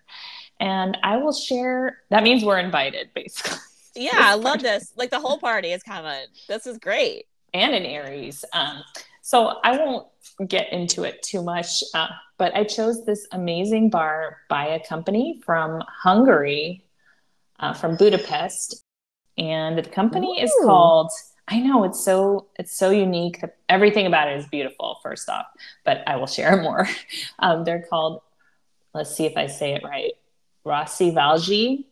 [0.60, 3.58] And I will share, that means we're invited, basically.
[3.94, 4.92] Yeah, I love this.
[4.96, 6.26] Like the whole party is coming.
[6.48, 7.26] This is great.
[7.54, 8.44] And an Aries.
[8.52, 8.82] Um,
[9.22, 10.06] so I won't
[10.46, 15.40] get into it too much, uh, but I chose this amazing bar by a company
[15.44, 16.84] from Hungary,
[17.60, 18.84] uh, from Budapest.
[19.38, 20.44] And the company Ooh.
[20.44, 21.10] is called,
[21.52, 23.42] I know it's so it's so unique.
[23.68, 24.98] Everything about it is beautiful.
[25.02, 25.44] First off,
[25.84, 26.88] but I will share more.
[27.38, 28.22] Um, they're called.
[28.94, 30.12] Let's see if I say it right.
[30.64, 31.84] Rossi Rózsavölgyi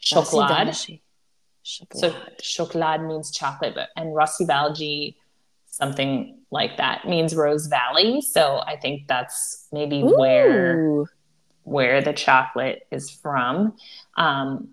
[0.00, 1.00] chocolate.
[1.94, 5.16] So chocolate means chocolate, but and Rózsavölgyi
[5.66, 8.20] something like that means Rose Valley.
[8.20, 10.16] So I think that's maybe Ooh.
[10.16, 11.04] where
[11.64, 13.74] where the chocolate is from.
[14.16, 14.68] Um,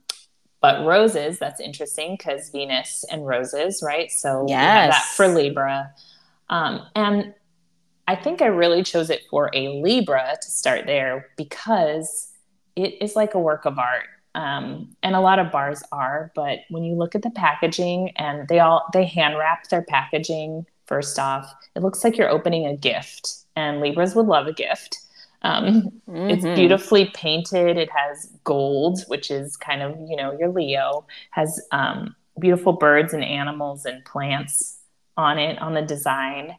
[0.61, 4.11] but roses, that's interesting because Venus and roses, right?
[4.11, 4.93] So yes.
[4.93, 5.91] that for Libra.
[6.49, 7.33] Um, and
[8.07, 12.31] I think I really chose it for a Libra to start there because
[12.75, 14.05] it is like a work of art.
[14.33, 18.47] Um, and a lot of bars are, but when you look at the packaging and
[18.47, 22.77] they all they hand wrap their packaging first off, it looks like you're opening a
[22.77, 23.39] gift.
[23.55, 24.99] And Libras would love a gift.
[25.43, 26.29] Um, mm-hmm.
[26.29, 27.77] It's beautifully painted.
[27.77, 31.05] It has gold, which is kind of you know your Leo.
[31.31, 34.77] Has um, beautiful birds and animals and plants
[35.17, 36.55] on it on the design,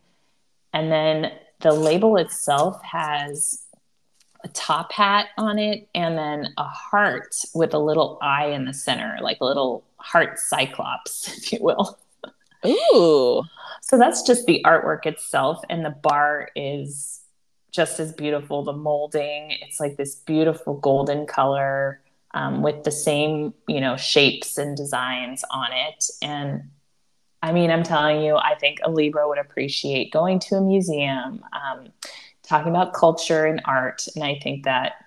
[0.72, 3.64] and then the label itself has
[4.44, 8.74] a top hat on it and then a heart with a little eye in the
[8.74, 11.98] center, like a little heart cyclops, if you will.
[12.66, 13.42] Ooh.
[13.80, 15.62] So that's just the artwork itself.
[15.68, 17.20] And the bar is
[17.72, 18.62] just as beautiful.
[18.62, 22.00] The molding, it's like this beautiful golden color
[22.34, 26.04] um, with the same, you know, shapes and designs on it.
[26.22, 26.70] And
[27.42, 31.42] I mean, I'm telling you, I think a Libra would appreciate going to a museum,
[31.52, 31.88] um,
[32.42, 34.06] talking about culture and art.
[34.14, 35.06] And I think that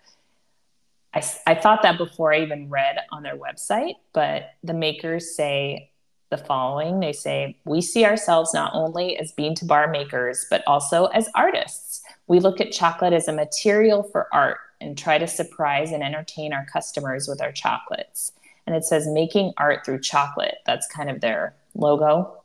[1.14, 5.92] I, I thought that before I even read on their website, but the makers say
[6.30, 10.64] the following they say, We see ourselves not only as bean to bar makers, but
[10.68, 11.85] also as artists.
[12.28, 16.54] We look at chocolate as a material for art and try to surprise and entertain
[16.54, 18.32] our customers with our chocolates.
[18.68, 20.58] And it says making art through chocolate.
[20.66, 22.42] That's kind of their logo.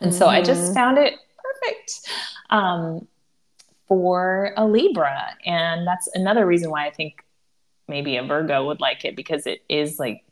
[0.00, 0.18] And mm-hmm.
[0.18, 0.74] so I just mm-hmm.
[0.74, 2.08] found it perfect
[2.50, 3.06] um,
[3.88, 5.36] for a Libra.
[5.46, 7.24] And that's another reason why I think
[7.88, 10.24] maybe a Virgo would like it because it is like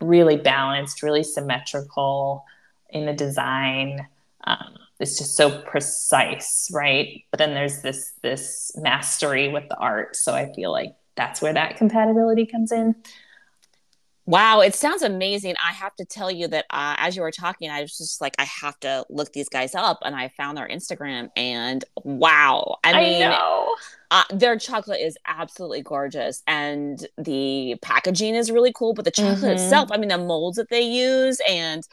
[0.00, 2.44] really balanced, really symmetrical
[2.90, 4.06] in the design.
[4.44, 7.24] Um, it's just so precise, right?
[7.30, 10.16] But then there's this this mastery with the art.
[10.16, 12.94] So I feel like that's where that compatibility comes in.
[14.26, 15.54] Wow, it sounds amazing.
[15.62, 18.34] I have to tell you that uh, as you were talking, I was just like,
[18.38, 22.92] I have to look these guys up, and I found their Instagram, and wow, I
[22.94, 23.74] mean, I
[24.10, 28.94] uh, their chocolate is absolutely gorgeous, and the packaging is really cool.
[28.94, 29.62] But the chocolate mm-hmm.
[29.62, 31.86] itself, I mean, the molds that they use, and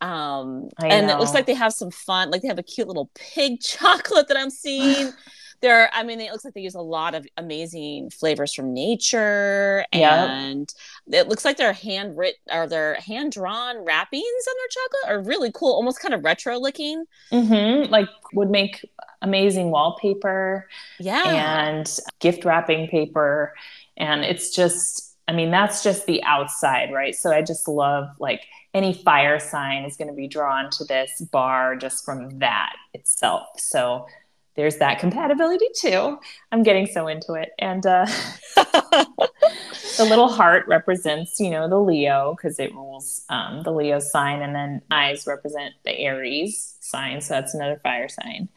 [0.00, 1.14] um I and know.
[1.14, 4.28] it looks like they have some fun like they have a cute little pig chocolate
[4.28, 5.12] that i'm seeing
[5.62, 9.86] there i mean it looks like they use a lot of amazing flavors from nature
[9.90, 10.74] and
[11.06, 11.24] yep.
[11.24, 15.50] it looks like they're handwritten or they're hand drawn wrappings on their chocolate are really
[15.54, 17.90] cool almost kind of retro looking mm-hmm.
[17.90, 18.84] like would make
[19.22, 20.68] amazing wallpaper
[21.00, 23.54] yeah and gift wrapping paper
[23.96, 28.42] and it's just i mean that's just the outside right so i just love like
[28.76, 33.48] any fire sign is going to be drawn to this bar just from that itself.
[33.56, 34.06] So
[34.54, 36.18] there's that compatibility too.
[36.52, 37.52] I'm getting so into it.
[37.58, 38.04] And uh,
[38.56, 44.42] the little heart represents, you know, the Leo because it rules um, the Leo sign,
[44.42, 47.22] and then eyes represent the Aries sign.
[47.22, 48.48] So that's another fire sign.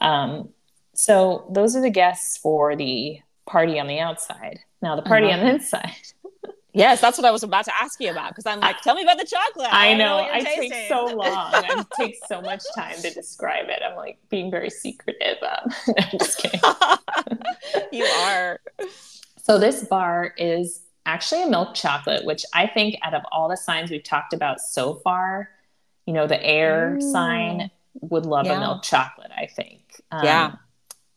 [0.00, 0.48] Um,
[0.94, 4.58] so those are the guests for the party on the outside.
[4.80, 5.38] Now the party uh-huh.
[5.38, 5.94] on the inside.
[6.74, 9.02] Yes, that's what I was about to ask you about because I'm like, tell me
[9.02, 9.68] about the chocolate.
[9.70, 11.20] I, I know, know I take so long.
[11.26, 13.82] I take so much time to describe it.
[13.86, 15.36] I'm like being very secretive.
[15.42, 16.60] Um, I'm just kidding.
[17.92, 18.58] you are.
[19.42, 23.56] So this bar is actually a milk chocolate, which I think out of all the
[23.56, 25.50] signs we've talked about so far,
[26.06, 27.12] you know, the air mm.
[27.12, 28.56] sign would love yeah.
[28.56, 29.30] a milk chocolate.
[29.36, 30.00] I think.
[30.10, 30.52] Um, yeah.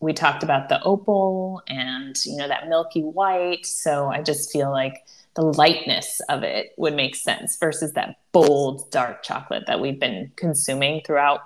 [0.02, 3.66] We talked about the opal and you know that milky white.
[3.66, 8.90] So I just feel like the lightness of it would make sense versus that bold
[8.90, 11.42] dark chocolate that we've been consuming throughout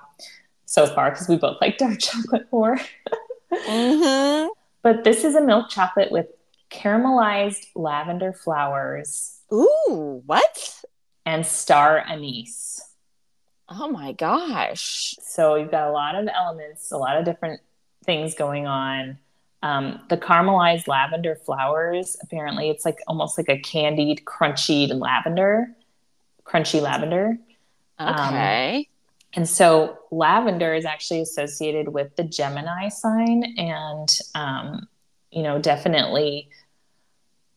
[0.66, 2.80] so far because we both like dark chocolate more.
[3.52, 4.48] mm-hmm.
[4.82, 6.28] But this is a milk chocolate with
[6.72, 9.40] caramelized lavender flowers.
[9.52, 10.84] Ooh, what?
[11.26, 12.82] And star anise.
[13.68, 15.16] Oh my gosh.
[15.22, 17.62] So you've got a lot of elements, a lot of different
[18.06, 19.20] things going on.
[19.62, 25.76] Um, the caramelized lavender flowers, apparently, it's like almost like a candied, crunchy lavender,
[26.46, 27.38] crunchy lavender.
[27.98, 28.78] Um, okay.
[28.78, 28.86] Um,
[29.34, 33.44] and so lavender is actually associated with the Gemini sign.
[33.58, 34.88] And, um,
[35.32, 36.50] you know, definitely,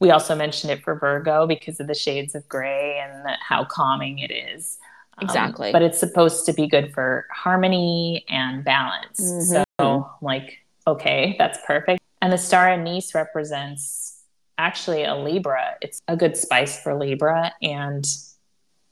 [0.01, 3.65] we also mentioned it for Virgo because of the shades of gray and the, how
[3.65, 4.79] calming it is.
[5.19, 5.73] Um, Exactly.
[5.73, 9.21] but it's supposed to be good for harmony and balance.
[9.21, 9.65] Mhm.
[9.79, 12.01] So, like, okay, that's perfect.
[12.21, 14.23] And the star anise represents
[14.59, 15.77] actually a Libra.
[15.81, 18.07] It's a good spice for Libra and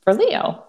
[0.03, 0.65] for Leo.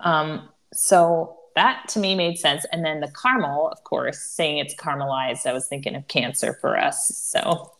[0.00, 2.64] Um, so that to me made sense.
[2.72, 6.78] And then the caramel, of course, saying it's caramelized, I was thinking of Cancer for
[6.78, 7.08] us.
[7.16, 7.72] So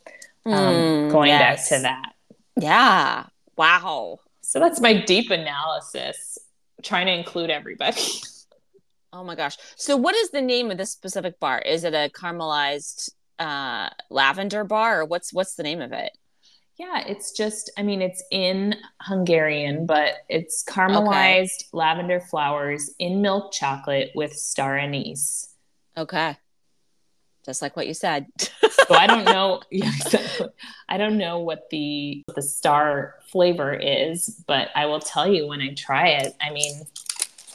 [0.46, 1.68] um, Mm, going yes.
[1.68, 2.12] back to that.
[2.56, 3.26] Yeah.
[3.56, 4.20] Wow.
[4.40, 6.38] So that's my deep analysis,
[6.82, 8.00] trying to include everybody.
[9.12, 9.56] Oh my gosh.
[9.76, 11.60] So what is the name of this specific bar?
[11.60, 16.16] Is it a caramelized uh lavender bar or what's what's the name of it?
[16.78, 23.50] Yeah, it's just, I mean, it's in Hungarian, but it's caramelized lavender flowers in milk
[23.52, 25.54] chocolate with star anise.
[25.96, 26.36] Okay.
[27.44, 28.26] Just like what you said.
[28.86, 30.48] So I don't know, yeah, exactly.
[30.88, 35.60] I don't know what the the star flavor is, but I will tell you when
[35.60, 36.34] I try it.
[36.40, 36.86] I mean,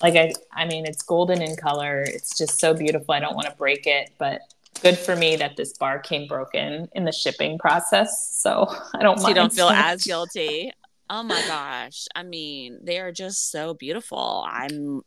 [0.04, 2.02] like I I mean, it's golden in color.
[2.02, 3.14] It's just so beautiful.
[3.14, 4.42] I don't want to break it, but
[4.82, 8.38] good for me that this bar came broken in the shipping process.
[8.38, 10.72] So I don't so you don't feel as guilty.
[11.10, 12.06] Oh my gosh.
[12.16, 14.46] I mean, they are just so beautiful.
[14.48, 15.02] I'm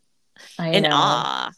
[0.58, 0.90] I in know.
[0.92, 1.52] awe.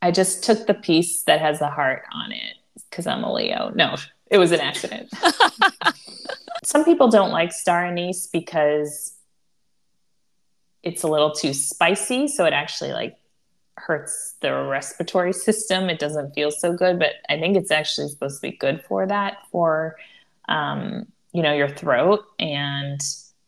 [0.00, 2.54] I just took the piece that has the heart on it
[2.88, 3.70] because I'm a Leo.
[3.74, 3.96] No,
[4.30, 5.10] it was an accident.
[6.64, 9.17] Some people don't like star anise because
[10.82, 13.18] it's a little too spicy, so it actually like
[13.76, 15.88] hurts the respiratory system.
[15.88, 19.06] It doesn't feel so good, but I think it's actually supposed to be good for
[19.06, 19.96] that for
[20.48, 23.00] um, you know, your throat and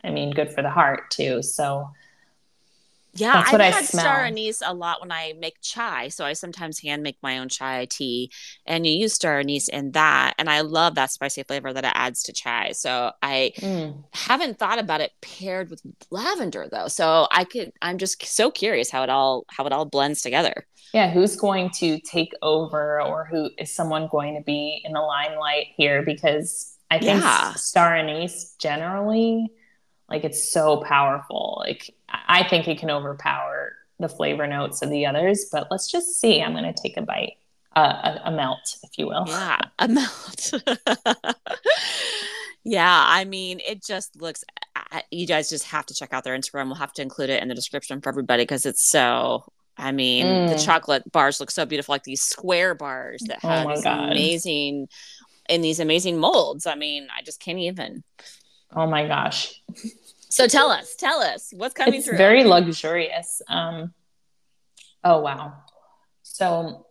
[0.04, 1.42] I mean good for the heart too.
[1.42, 1.90] So
[3.12, 3.90] Yeah, That's I've what I had smell.
[3.90, 6.08] star anise a lot when I make chai.
[6.08, 8.30] So I sometimes hand make my own chai tea,
[8.66, 11.92] and you use star anise in that, and I love that spicy flavor that it
[11.94, 12.72] adds to chai.
[12.72, 16.88] So I mm, haven't thought about it paired with lavender though.
[16.88, 17.72] So I could.
[17.82, 20.66] I'm just so curious how it all how it all blends together.
[20.92, 25.00] yeah, who's going to take over or who is someone going to be in the
[25.00, 26.02] limelight here?
[26.02, 27.54] Because I think Yeah.
[27.54, 29.52] star anise generally,
[30.08, 31.58] like it's so powerful.
[31.64, 36.20] Like I think it can overpower the flavor notes of the others, but let's just
[36.20, 36.42] see.
[36.42, 37.34] I'm going to take a bite,
[37.76, 39.24] uh, a, a melt, if you will.
[39.26, 40.52] Yeah, a melt.
[42.64, 44.44] yeah, I mean, it just looks.
[45.10, 46.66] You guys just have to check out their Instagram.
[46.66, 49.44] We'll have to include it in the description for everybody because it's so.
[49.76, 50.64] I mean, the Mm.
[50.64, 54.10] chocolate bars look so beautiful, like these square bars that Oh have my these God.
[54.10, 54.88] amazing
[55.48, 56.66] in these amazing molds.
[56.66, 58.02] I mean, I just can't even.
[58.74, 59.60] Oh my gosh.
[60.30, 62.16] So tell us, tell us what's coming it's through.
[62.16, 63.42] very luxurious.
[63.48, 63.92] Um,
[65.02, 65.54] oh wow!
[66.22, 66.86] So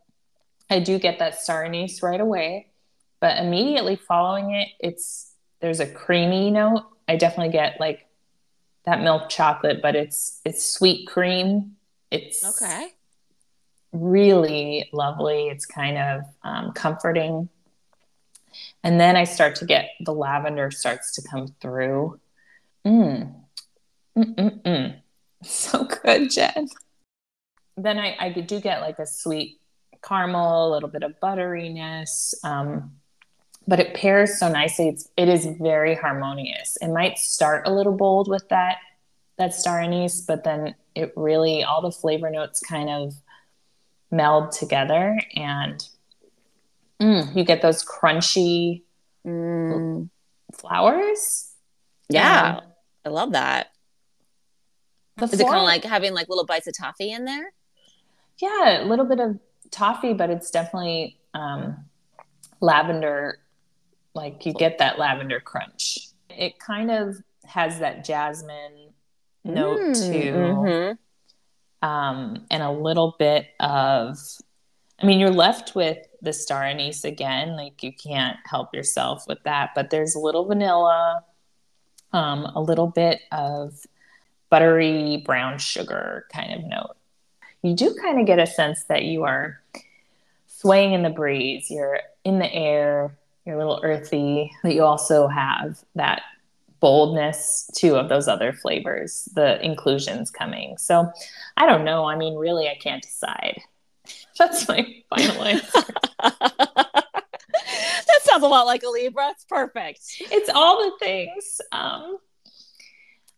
[0.69, 2.67] I do get that star anise right away,
[3.21, 6.84] but immediately following it, it's there's a creamy note.
[7.08, 8.06] I definitely get like
[8.86, 11.78] that milk chocolate, but it's it's sweet cream.
[12.12, 12.89] It's okay.
[13.93, 15.47] really lovely.
[15.47, 17.49] It's kind of um, comforting.
[18.84, 22.19] And then I start to get the lavender starts to come through.
[22.86, 23.36] Mm.
[24.18, 24.96] Mm-mm-mm.
[25.44, 26.68] So good, Jen.
[27.78, 29.62] Then I, I do get like a sweet
[30.04, 32.92] caramel, a little bit of butteriness, um,
[33.68, 34.89] but it pairs so nicely.
[34.89, 36.78] It's, it is very harmonious.
[36.82, 38.78] It might start a little bold with that
[39.38, 43.13] that star anise, but then it really all the flavor notes kind of
[44.12, 45.88] meld together and
[47.02, 48.84] mm, you get those crunchy
[49.26, 50.10] Mm,
[50.54, 51.54] flowers.
[52.10, 52.68] yeah, Um,
[53.05, 53.67] I love that.
[55.17, 57.51] the Is it kind of like having like little bites of toffee in there?
[58.41, 59.38] yeah, a little bit of
[59.69, 61.75] toffee, but it's definitely um,
[62.62, 63.39] lavender.
[64.15, 65.97] Like you get that lavender crunch.
[66.29, 68.93] It kind of has that jasmine
[69.43, 70.33] note Mm, too.
[70.33, 71.88] mhm.
[71.88, 74.17] um, and a little bit of
[75.01, 79.41] i mean you're left with the star anise again like you can't help yourself with
[79.45, 81.23] that but there's a little vanilla
[82.13, 83.86] um, a little bit of
[84.50, 86.95] buttery brown sugar kind of note.
[87.62, 89.62] You do kind of get a sense that you are
[90.48, 91.69] swaying in the breeze.
[91.69, 93.15] You're in the air.
[93.45, 96.22] You're a little earthy but you also have that
[96.80, 100.77] boldness too of those other flavors the inclusions coming.
[100.77, 101.12] So
[101.58, 102.06] i don't know.
[102.06, 103.62] I mean really i can't decide.
[104.38, 105.83] That's my final answer
[108.40, 109.29] sounds a lot like a Libra.
[109.29, 110.02] It's perfect.
[110.19, 112.17] it's all the things um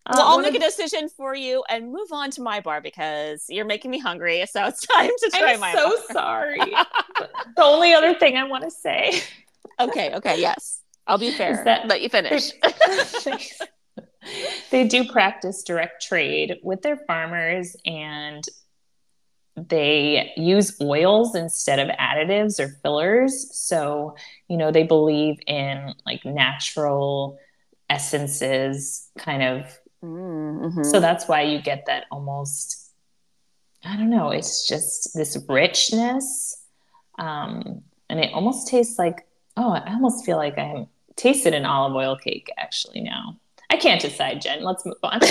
[0.08, 3.46] uh, well, I'll make a decision for you and move on to my bar because
[3.50, 4.44] you're making me hungry.
[4.50, 6.60] So it's time to try i'm my so sorry
[7.56, 9.22] the only other thing i want to say
[9.80, 10.82] okay, okay, yes.
[11.08, 11.64] I'll be fair.
[11.66, 12.52] that- Let you finish.
[14.72, 18.44] they do practice direct trade with their farmers and
[19.56, 23.54] they use oils instead of additives or fillers.
[23.56, 24.16] So,
[24.48, 27.38] you know, they believe in like natural
[27.90, 29.80] essences kind of.
[30.04, 30.84] Mm-hmm.
[30.84, 32.92] So that's why you get that almost,
[33.84, 36.58] I don't know, it's just this richness.
[37.20, 39.28] Um, and it almost tastes like,
[39.58, 43.38] oh, I almost feel like I'm tasted an olive oil cake actually now.
[43.70, 44.64] I can't decide, Jen.
[44.64, 45.20] Let's move on.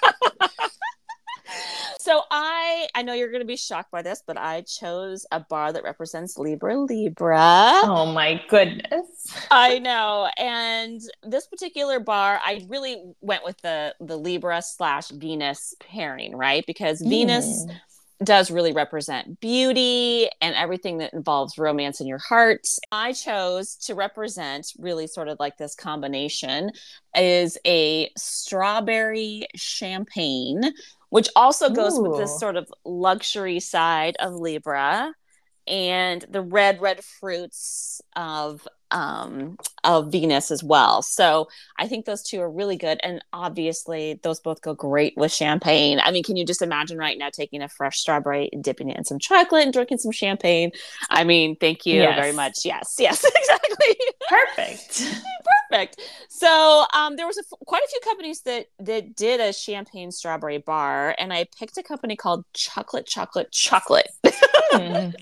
[2.10, 5.38] So I I know you're going to be shocked by this, but I chose a
[5.38, 7.82] bar that represents Libra Libra.
[7.84, 9.32] Oh my goodness.
[9.48, 10.28] I know.
[10.36, 16.64] And this particular bar, I really went with the the Libra slash Venus pairing, right?
[16.66, 17.80] Because Venus Mm.
[18.24, 22.66] does really represent beauty and everything that involves romance in your heart.
[22.90, 26.72] I chose to represent really sort of like this combination
[27.14, 30.72] is a strawberry champagne,
[31.10, 35.12] which also goes with this sort of luxury side of Libra
[35.66, 41.02] and the red red fruits of um of Venus as well.
[41.02, 42.98] So I think those two are really good.
[43.02, 46.00] And obviously, those both go great with champagne.
[46.02, 49.04] I mean, can you just imagine right now taking a fresh strawberry, dipping it in
[49.04, 50.70] some chocolate, and drinking some champagne?
[51.08, 52.18] I mean, thank you Yes.
[52.18, 52.58] very much.
[52.64, 53.96] Yes, yes, exactly.
[54.28, 55.02] Perfect.
[55.70, 56.00] Perfect.
[56.28, 60.58] So um, there was a, quite a few companies that that did a champagne strawberry
[60.58, 64.08] bar, and I picked a company called Chocolate Chocolate Chocolate.
[64.72, 65.10] Hmm.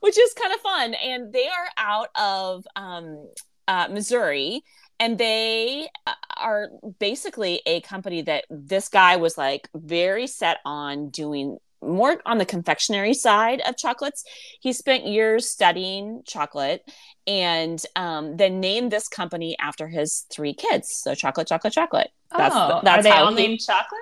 [0.00, 0.94] which is kind of fun.
[0.94, 3.28] And they are out of um,
[3.66, 4.62] uh, Missouri.
[5.00, 11.10] And they uh, are basically a company that this guy was like very set on
[11.10, 14.24] doing more on the confectionery side of chocolates.
[14.60, 16.82] He spent years studying chocolate
[17.26, 20.92] and um, then named this company after his three kids.
[20.92, 22.10] So, chocolate, chocolate, chocolate.
[22.36, 24.00] That's- oh, that's are they all he- named chocolate?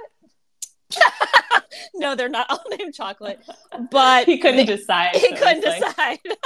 [1.94, 3.40] No, they're not all named chocolate,
[3.90, 5.14] but He couldn't decide.
[5.16, 6.36] he so couldn't it's like- decide.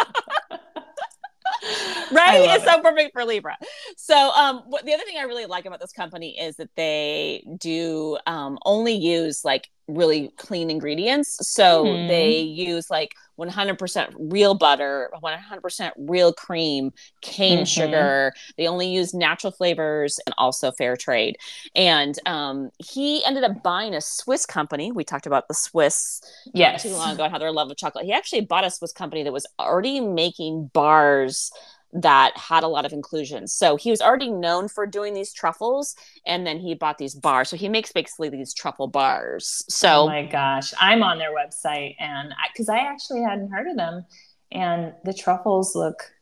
[2.13, 3.57] Right it's so perfect for libra
[3.97, 7.45] so um what the other thing i really like about this company is that they
[7.59, 12.09] do um only use like really clean ingredients so Mhm.
[12.09, 17.67] they use like 100% real butter 100% real cream cane Mhm.
[17.67, 21.37] sugar they only use natural flavors and also fair trade
[21.75, 26.21] and um he ended up buying a swiss company we talked about the swiss
[26.55, 26.83] not Yes.
[26.83, 28.05] too long ago and how their love of chocolate.
[28.05, 31.51] He actually bought a Swiss company that was already making bars
[31.93, 33.53] that had a lot of inclusions.
[33.53, 37.49] So he was already known for doing these truffles, and then he bought these bars.
[37.49, 39.65] So he makes basically these truffle bars.
[39.67, 43.77] oh So my gosh, I'm on their website and because I, actually hadn't heard of
[43.77, 44.05] them,
[44.53, 46.13] and the truffles look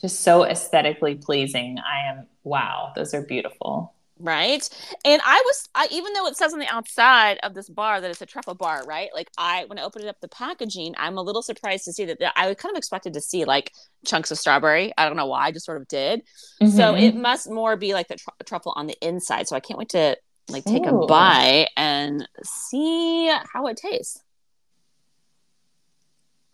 [0.00, 1.78] just so aesthetically pleasing.
[1.78, 3.94] I am wow, those are beautiful.
[4.22, 4.66] Right,
[5.04, 8.10] and I was, I even though it says on the outside of this bar that
[8.10, 9.10] it's a truffle bar, right?
[9.14, 12.18] Like I, when I opened up the packaging, I'm a little surprised to see that
[12.36, 13.72] I was kind of expected to see like
[14.06, 14.92] chunks of strawberry.
[14.96, 16.22] I don't know why, I just sort of did.
[16.60, 17.02] So Mhm.
[17.02, 19.48] it must more be like the tr- truffle on the inside.
[19.48, 20.16] So I can't wait to
[20.48, 24.22] like take a bite and see how it tastes.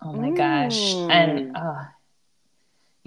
[0.00, 0.94] Oh my gosh.
[0.94, 1.10] Mm.
[1.10, 1.84] And uh,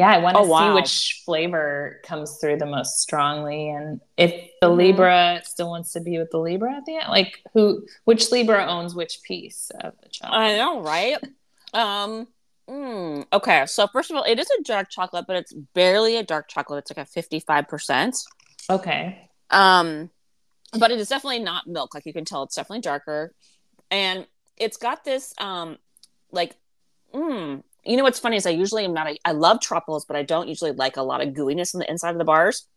[0.01, 3.69] yeah, I want to Oh, see which flavor comes through the most strongly.
[3.69, 4.31] And if
[4.61, 4.77] the Mhm.
[4.77, 8.65] Libra still wants to be with the Libra at the end, like who, which Libra
[8.65, 10.39] owns which piece of the chocolate?
[10.39, 11.17] I know, right?
[11.73, 12.27] um.
[12.67, 16.23] mm, okay, so first of all, it is a dark chocolate, but it's barely a
[16.23, 16.79] dark chocolate.
[16.79, 18.17] It's like a fifty-five percent.
[18.69, 19.29] okay.
[19.51, 20.09] Um,
[20.79, 21.93] but it is definitely not milk.
[21.93, 23.33] Like you can tell, it's definitely darker,
[23.91, 24.25] and
[24.57, 25.77] it's got this um,
[26.31, 26.55] like,
[27.13, 29.07] mm, you know what's funny is I usually am not.
[29.07, 31.89] A, I love truffles, but I don't usually like a lot of gooiness on the
[31.89, 32.67] inside of the bars.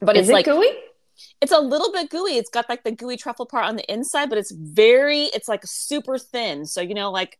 [0.00, 0.70] But Is it's it like gooey?
[1.40, 2.36] it's a little bit gooey.
[2.36, 5.62] It's got like the gooey truffle part on the inside, but it's very, it's like
[5.64, 6.66] super thin.
[6.66, 7.38] So, you know, like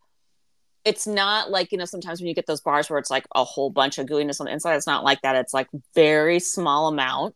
[0.85, 3.45] it's not like, you know, sometimes when you get those bars where it's like a
[3.45, 5.37] whole bunch of gooiness on the inside, it's not like that.
[5.37, 7.35] It's like very small amount.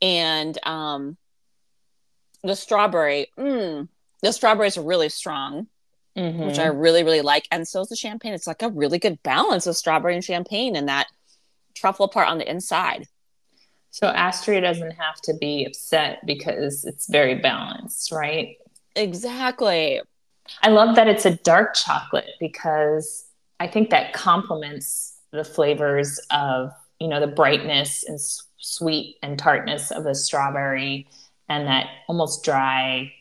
[0.00, 1.16] And um
[2.42, 3.88] the strawberry, mm,
[4.22, 5.66] the strawberries are really strong,
[6.18, 6.46] Mhm.
[6.46, 7.46] which I really, really like.
[7.50, 8.32] And so is the champagne.
[8.34, 11.06] It's like a really good balance of strawberry and champagne and that
[11.74, 13.06] truffle part on the inside.
[13.90, 18.56] so Astraea doesn't have to be upset because it's very balanced, right?
[18.96, 20.00] Exactly.
[20.62, 23.24] I love that it's a dark chocolate because
[23.60, 28.18] I think that complements the flavors of, you know, the brightness and
[28.58, 31.08] sweet and tartness of the strawberry
[31.48, 33.12] and that almost dry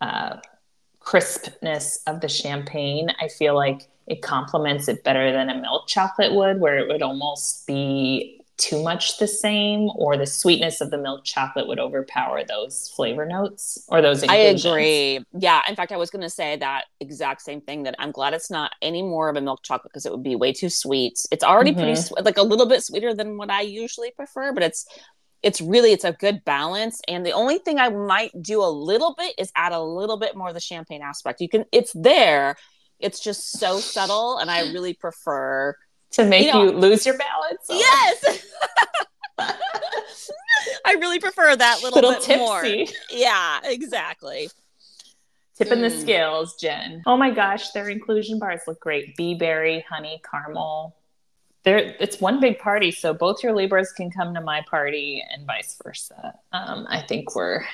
[0.00, 0.36] uh,
[1.04, 3.10] crispness of the champagne.
[3.20, 7.02] I feel like it complements it better than a milk chocolate would, where it would
[7.02, 12.44] almost be too much the same or the sweetness of the milk chocolate would overpower
[12.44, 14.22] those flavor notes or those.
[14.22, 15.20] I agree.
[15.36, 15.60] Yeah.
[15.68, 18.50] In fact, I was going to say that exact same thing that I'm glad it's
[18.50, 21.18] not any more of a milk chocolate because it would be way too sweet.
[21.32, 21.80] It's already mm-hmm.
[21.80, 24.86] pretty sweet, like a little bit sweeter than what I usually prefer, but it's
[25.44, 29.14] it's really it's a good balance and the only thing i might do a little
[29.14, 31.40] bit is add a little bit more of the champagne aspect.
[31.40, 32.56] You can it's there
[32.98, 35.76] it's just so subtle and i really prefer
[36.12, 37.66] to make you, know, you lose your balance?
[37.68, 38.46] Yes!
[40.86, 42.38] I really prefer that little, little bit tipsy.
[42.38, 42.64] more.
[43.10, 44.48] Yeah exactly.
[45.56, 45.90] Tipping mm.
[45.90, 47.02] the scales jen.
[47.06, 49.16] Oh my gosh their inclusion bars look great.
[49.16, 50.96] Bee berry honey caramel
[51.64, 55.46] there it's one big party so both your libras can come to my party and
[55.46, 56.34] vice versa.
[56.52, 57.64] Um, i think we're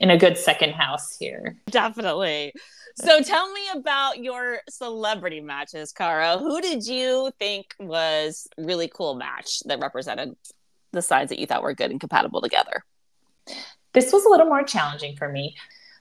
[0.00, 1.56] in a good second house here.
[1.70, 2.52] Definitely.
[2.96, 6.38] So tell me about your celebrity matches Kara.
[6.38, 10.36] who did you think was really cool match that represented
[10.92, 12.84] the signs that you thought were good and compatible together?
[13.92, 15.56] This was a little more challenging for me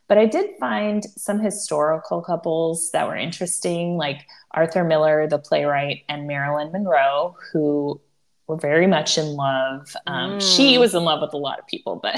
[0.07, 6.03] but I did find some historical couples that were interesting, like Arthur Miller, the playwright,
[6.07, 7.99] and Marilyn Monroe, who
[8.47, 9.93] were very much in love.
[10.07, 10.55] Um, mm.
[10.55, 12.15] She was in love with a lot of people, but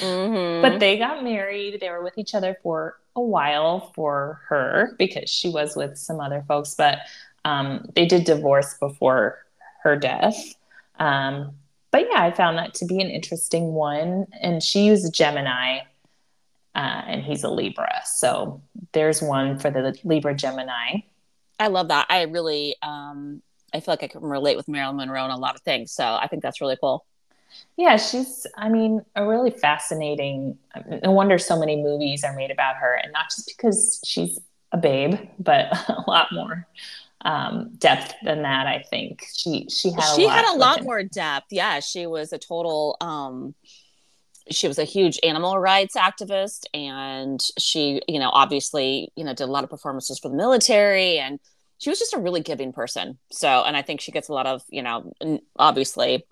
[0.00, 0.62] mm-hmm.
[0.62, 1.80] but they got married.
[1.80, 6.20] They were with each other for a while for her because she was with some
[6.20, 6.98] other folks, but
[7.46, 9.38] um, they did divorce before
[9.82, 10.54] her death.
[10.98, 11.52] Um,
[11.90, 14.26] but yeah, I found that to be an interesting one.
[14.42, 15.78] And she used Gemini
[16.76, 18.02] uh, and he's a Libra.
[18.04, 18.62] So
[18.92, 20.98] there's one for the Libra Gemini.
[21.58, 22.06] I love that.
[22.10, 25.54] I really, um, I feel like I can relate with Marilyn Monroe on a lot
[25.54, 25.90] of things.
[25.90, 27.06] So I think that's really cool.
[27.78, 30.58] Yeah, she's, I mean, a really fascinating.
[31.02, 34.38] No wonder so many movies are made about her, and not just because she's
[34.72, 36.66] a babe, but a lot more
[37.22, 38.66] um, depth than that.
[38.66, 41.46] I think she she had she had a lot more depth.
[41.50, 42.98] Yeah, she was a total.
[43.00, 43.54] Um,
[44.50, 49.44] she was a huge animal rights activist and she you know obviously you know did
[49.44, 51.40] a lot of performances for the military and
[51.78, 53.18] she was just a really giving person.
[53.30, 55.12] So and i think she gets a lot of you know
[55.58, 56.24] obviously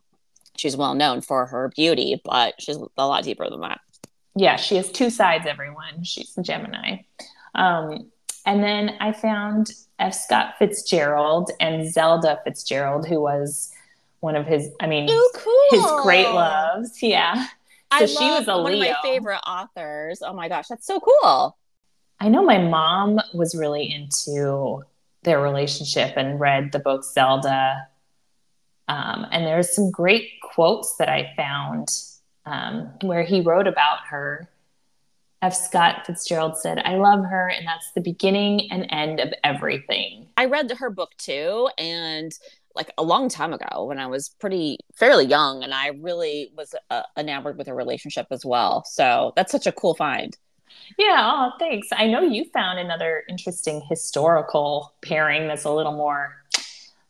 [0.56, 3.80] she's well known for her beauty but she's a lot deeper than that.
[4.36, 6.04] Yeah she has two sides everyone.
[6.04, 6.98] She's a gemini.
[7.54, 8.10] Um,
[8.46, 10.14] and then i found f.
[10.14, 13.72] Scott fitzgerald and zelda fitzgerald who was
[14.20, 15.80] one of his i mean oh, cool.
[15.80, 17.02] his great loves.
[17.02, 17.46] Yeah
[18.00, 18.90] so she was a one Leo.
[18.90, 20.22] of my favorite authors.
[20.22, 21.56] Oh my gosh, that's so cool.
[22.20, 24.82] I know my mom was really into
[25.22, 27.88] their relationship and read the book Zelda.
[28.88, 31.88] Um, and there's some great quotes that I found
[32.46, 34.48] um, where he wrote about her.
[35.42, 35.54] F.
[35.54, 40.26] Scott Fitzgerald said, I love her, and that's the beginning and end of everything.
[40.38, 42.32] I read her book too, and
[42.74, 46.74] like a long time ago when I was pretty fairly young, and I really was
[46.90, 48.84] uh, enamored with a relationship as well.
[48.86, 50.36] So that's such a cool find.
[50.98, 51.88] Yeah, oh, thanks.
[51.92, 56.34] I know you found another interesting historical pairing that's a little more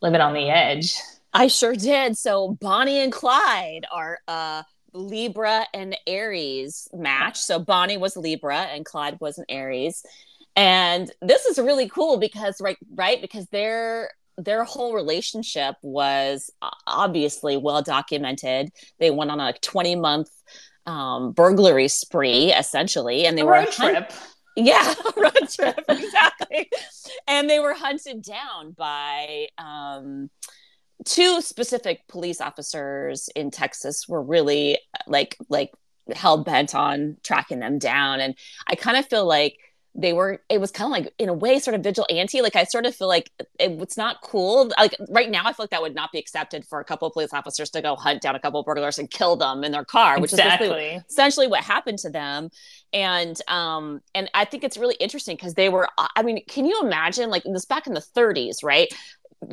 [0.00, 0.96] living on the edge.
[1.32, 2.16] I sure did.
[2.16, 4.62] So Bonnie and Clyde are uh
[4.92, 7.40] Libra and Aries match.
[7.40, 10.04] So Bonnie was Libra and Clyde was an Aries.
[10.54, 16.50] And this is really cool because right right because they're their whole relationship was
[16.86, 18.70] obviously well documented.
[18.98, 20.30] They went on a 20 month
[20.86, 24.12] um, burglary spree, essentially, and they a were road trip.
[24.56, 26.70] Yeah, road trip exactly.
[27.26, 30.30] and they were hunted down by um,
[31.04, 34.08] two specific police officers in Texas.
[34.08, 35.72] Were really like like
[36.14, 38.34] hell bent on tracking them down, and
[38.66, 39.58] I kind of feel like
[39.94, 42.64] they were it was kind of like in a way sort of vigilante like i
[42.64, 43.30] sort of feel like
[43.60, 46.64] it, it's not cool like right now i feel like that would not be accepted
[46.64, 49.10] for a couple of police officers to go hunt down a couple of burglars and
[49.10, 50.68] kill them in their car which exactly.
[50.68, 52.50] is essentially what happened to them
[52.92, 56.80] and um and i think it's really interesting because they were i mean can you
[56.82, 58.92] imagine like this back in the 30s right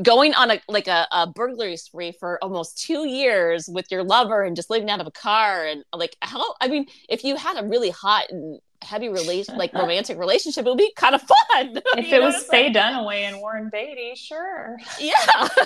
[0.02, 4.42] going on a like a, a, burglary spree for almost two years with your lover
[4.42, 7.58] and just living out of a car and like how i mean if you had
[7.58, 11.82] a really hot and heavy relation like romantic relationship it would be kind of fun.
[11.98, 14.78] If it was faye dunaway and warren beatty sure.
[15.00, 15.48] Yeah.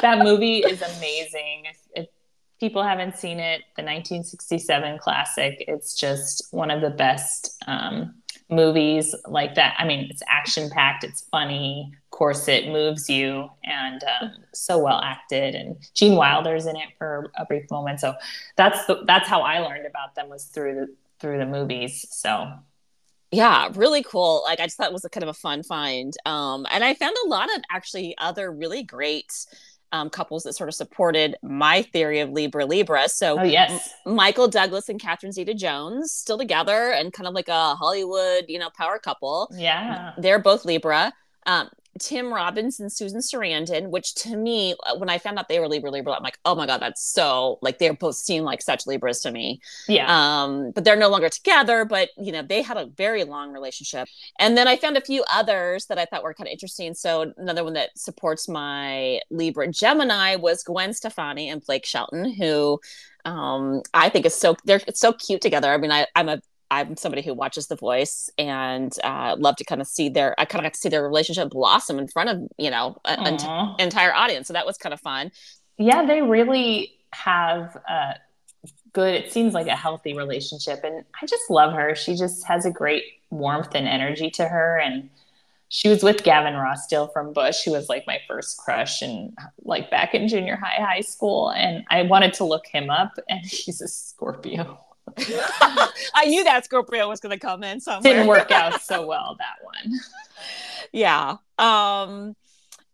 [0.00, 1.66] That movie is amazing.
[1.70, 2.06] If, if,
[2.58, 8.14] people haven't seen it the 1967 classic it's just one of the best um,
[8.50, 9.74] movies like that.
[9.78, 14.78] I mean it's action packed it's funny of course it moves you and um, so
[14.78, 17.98] well acted and gene wilder's in it for a brief moment.
[18.00, 18.14] So
[18.56, 22.06] that's the, that's how i learned about them was through the through the movies.
[22.10, 22.52] So
[23.34, 26.12] yeah really cool like i just thought it was a kind of a fun find
[26.26, 29.32] um and i found a lot of actually other really great
[29.92, 33.08] um, couples that sort of supported my theory of Libra Libra.
[33.08, 37.34] So, oh yes, M- Michael Douglas and Catherine Zeta Jones still together and kind of
[37.34, 39.52] like a Hollywood, you know, power couple.
[39.54, 41.12] Yeah, they're both Libra.
[41.44, 41.68] Um,
[41.98, 45.68] Tim Robbins and Susan Sarandon, which to me, uh, when I found out they were
[45.68, 48.86] Libra Libra, I'm like, oh my god, that's so like they both seem like such
[48.86, 49.60] Libras to me.
[49.88, 50.06] Yeah.
[50.08, 51.84] Um, but they're no longer together.
[51.84, 54.08] But you know, they had a very long relationship.
[54.38, 56.94] And then I found a few others that I thought were kind of interesting.
[56.94, 62.80] So another one that supports my Libra Gemini was Gwen Stefani and Blake Shelton, who
[63.24, 65.72] um I think is so they're so cute together.
[65.72, 66.40] I mean, I, I'm a
[66.72, 70.46] I'm somebody who watches The Voice and uh, love to kind of see their I
[70.46, 73.38] kind of got to see their relationship blossom in front of you know an
[73.78, 74.48] entire audience.
[74.48, 75.30] So that was kind of fun.
[75.76, 78.14] Yeah, they really have a
[78.94, 79.14] good.
[79.14, 81.94] It seems like a healthy relationship, and I just love her.
[81.94, 85.10] She just has a great warmth and energy to her, and
[85.68, 89.90] she was with Gavin Rossdale from Bush, who was like my first crush and like
[89.90, 91.50] back in junior high, high school.
[91.50, 94.80] And I wanted to look him up, and he's a Scorpio.
[96.14, 98.02] I knew that Scorpio was going to come in somewhere.
[98.02, 99.98] Didn't work out so well that one.
[100.92, 101.36] yeah.
[101.58, 102.34] Um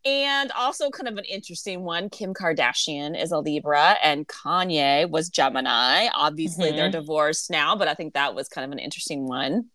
[0.04, 5.28] and also kind of an interesting one, Kim Kardashian is a Libra and Kanye was
[5.28, 6.08] Gemini.
[6.14, 6.76] Obviously mm-hmm.
[6.76, 9.66] they're divorced now, but I think that was kind of an interesting one.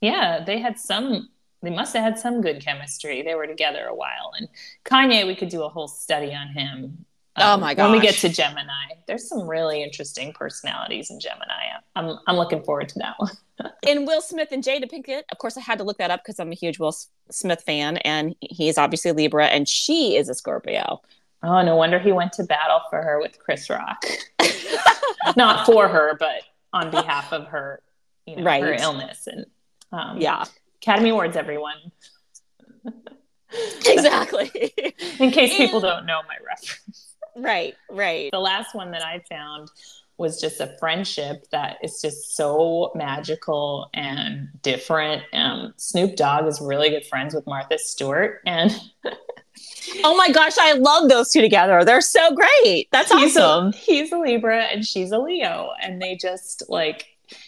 [0.00, 1.28] Yeah, they had some
[1.62, 3.22] they must have had some good chemistry.
[3.22, 4.32] They were together a while.
[4.36, 4.48] And
[4.84, 7.04] Kanye, we could do a whole study on him
[7.36, 7.90] oh um, my god!
[7.90, 11.72] When we get to Gemini, there's some really interesting personalities in Gemini.
[11.96, 13.32] I'm I'm looking forward to that one.
[13.88, 16.38] and Will Smith and Jada Pinkett, of course, I had to look that up because
[16.40, 16.94] I'm a huge Will
[17.30, 21.00] Smith fan, and he's obviously Libra, and she is a Scorpio.
[21.42, 24.04] Oh, no wonder he went to battle for her with Chris Rock.
[25.36, 27.82] Not for her, but on behalf of her,
[28.26, 28.62] you know, right.
[28.62, 29.46] her illness and
[29.92, 30.44] um, yeah,
[30.76, 31.92] Academy Awards, everyone.
[33.86, 34.50] exactly.
[35.18, 37.11] In case people don't know my reference.
[37.36, 38.30] Right, right.
[38.30, 39.70] The last one that I found
[40.18, 45.22] was just a friendship that is just so magical and different.
[45.32, 48.70] Um, Snoop Dogg is really good friends with Martha Stewart, and
[50.04, 51.84] oh my gosh, I love those two together.
[51.84, 52.88] They're so great.
[52.92, 53.68] That's he's awesome.
[53.68, 57.06] A, he's a Libra and she's a Leo, and they just like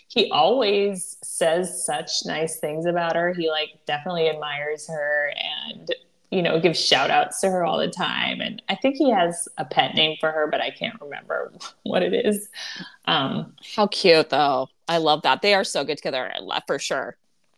[0.08, 3.32] he always says such nice things about her.
[3.32, 5.90] He like definitely admires her and
[6.34, 8.40] you know, gives shout outs to her all the time.
[8.40, 11.52] And I think he has a pet name for her, but I can't remember
[11.84, 12.48] what it is.
[13.06, 14.68] Um, How cute, though.
[14.88, 15.42] I love that.
[15.42, 16.32] They are so good together
[16.66, 17.16] for sure.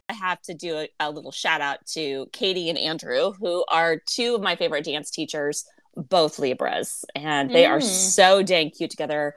[0.08, 3.96] I have to do a, a little shout out to Katie and Andrew, who are
[3.96, 5.64] two of my favorite dance teachers,
[5.96, 7.70] both Libras, and they mm.
[7.70, 9.34] are so dang cute together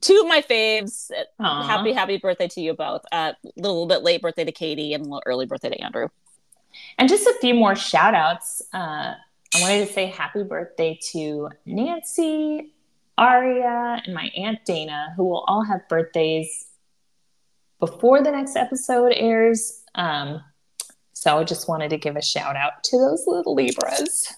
[0.00, 1.10] two of my faves.
[1.40, 1.66] Aww.
[1.66, 3.02] Happy, happy birthday to you both.
[3.12, 6.08] A uh, little bit late birthday to Katie and a little early birthday to Andrew.
[6.98, 8.62] And just a few more shout outs.
[8.72, 9.14] Uh,
[9.54, 12.72] I wanted to say happy birthday to Nancy,
[13.16, 16.66] Aria, and my Aunt Dana, who will all have birthdays
[17.78, 19.82] before the next episode airs.
[19.94, 20.42] Um,
[21.12, 24.32] so I just wanted to give a shout out to those little Libras.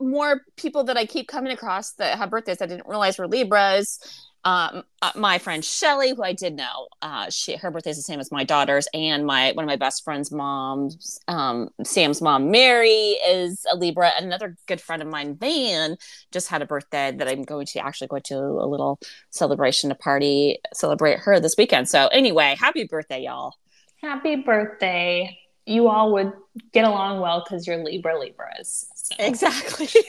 [0.00, 4.00] More people that I keep coming across that have birthdays I didn't realize were Libras
[4.44, 8.02] um, uh, my friend Shelly, who I did know, uh, she her birthday is the
[8.02, 12.50] same as my daughter's, and my one of my best friend's moms, um, Sam's mom,
[12.50, 14.12] Mary, is a Libra.
[14.18, 15.96] Another good friend of mine, Van,
[16.32, 18.98] just had a birthday that I'm going to actually go to a little
[19.30, 21.88] celebration, a party, celebrate her this weekend.
[21.88, 23.54] So anyway, happy birthday, y'all!
[24.00, 25.45] Happy birthday!
[25.66, 26.32] You all would
[26.72, 28.86] get along well because you're Libra Libras.
[28.94, 29.14] So.
[29.18, 29.86] Exactly.
[29.86, 30.04] See,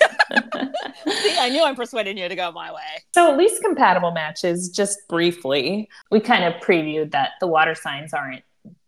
[1.39, 3.03] I knew I'm persuading you to go my way.
[3.13, 8.13] So, at least compatible matches, just briefly, we kind of previewed that the water signs
[8.13, 8.43] aren't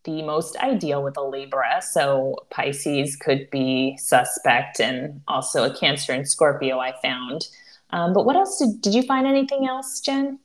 [0.06, 1.82] the most ideal with a Libra.
[1.82, 7.48] So, Pisces could be suspect, and also a Cancer and Scorpio, I found.
[7.92, 10.40] Um, but what else did, did you find anything else, Jen?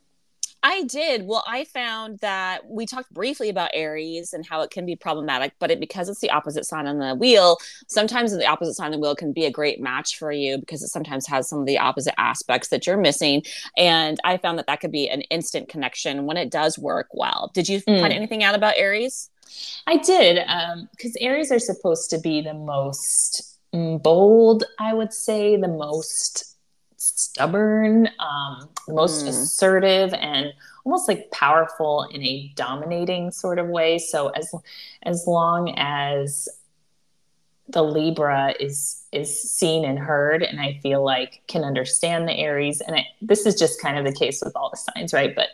[0.65, 1.27] I did.
[1.27, 5.53] Well, I found that we talked briefly about Aries and how it can be problematic,
[5.59, 8.93] but it, because it's the opposite sign on the wheel, sometimes the opposite sign on
[8.93, 11.67] the wheel can be a great match for you because it sometimes has some of
[11.67, 13.43] the opposite aspects that you're missing.
[13.77, 17.51] And I found that that could be an instant connection when it does work well.
[17.53, 18.01] Did you mm.
[18.01, 19.29] find anything out about Aries?
[19.87, 20.37] I did,
[20.93, 25.69] because um, Aries are supposed to be the most mm, bold, I would say, the
[25.69, 26.54] most
[27.05, 29.29] stubborn, um, most mm.
[29.29, 30.53] assertive, and
[30.85, 33.99] almost like powerful in a dominating sort of way.
[33.99, 34.55] So as
[35.03, 36.49] as long as
[37.69, 42.81] the Libra is is seen and heard, and I feel like can understand the Aries,
[42.81, 45.35] and it, this is just kind of the case with all the signs, right?
[45.35, 45.49] But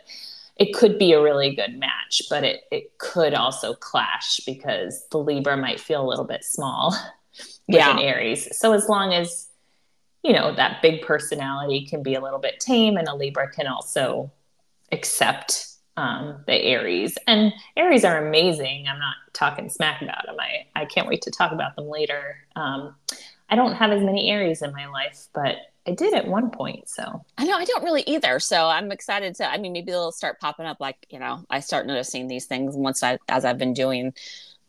[0.57, 5.19] it could be a really good match, but it it could also clash because the
[5.19, 6.91] Libra might feel a little bit small
[7.69, 7.93] with yeah.
[7.93, 8.57] an Aries.
[8.59, 9.50] So as long as
[10.23, 13.67] you know, that big personality can be a little bit tame, and a Libra can
[13.67, 14.31] also
[14.93, 15.67] accept
[15.97, 17.17] um, the Aries.
[17.27, 18.87] And Aries are amazing.
[18.89, 20.37] I'm not talking smack about them.
[20.39, 22.37] I, I can't wait to talk about them later.
[22.57, 22.95] Um,
[23.49, 25.57] I don't have as many Aries in my life, but
[25.87, 26.89] I did at one point.
[26.89, 28.39] So I know I don't really either.
[28.41, 29.51] So I'm excited to.
[29.51, 30.81] I mean, maybe they'll start popping up.
[30.81, 34.13] Like you know, I start noticing these things once I as I've been doing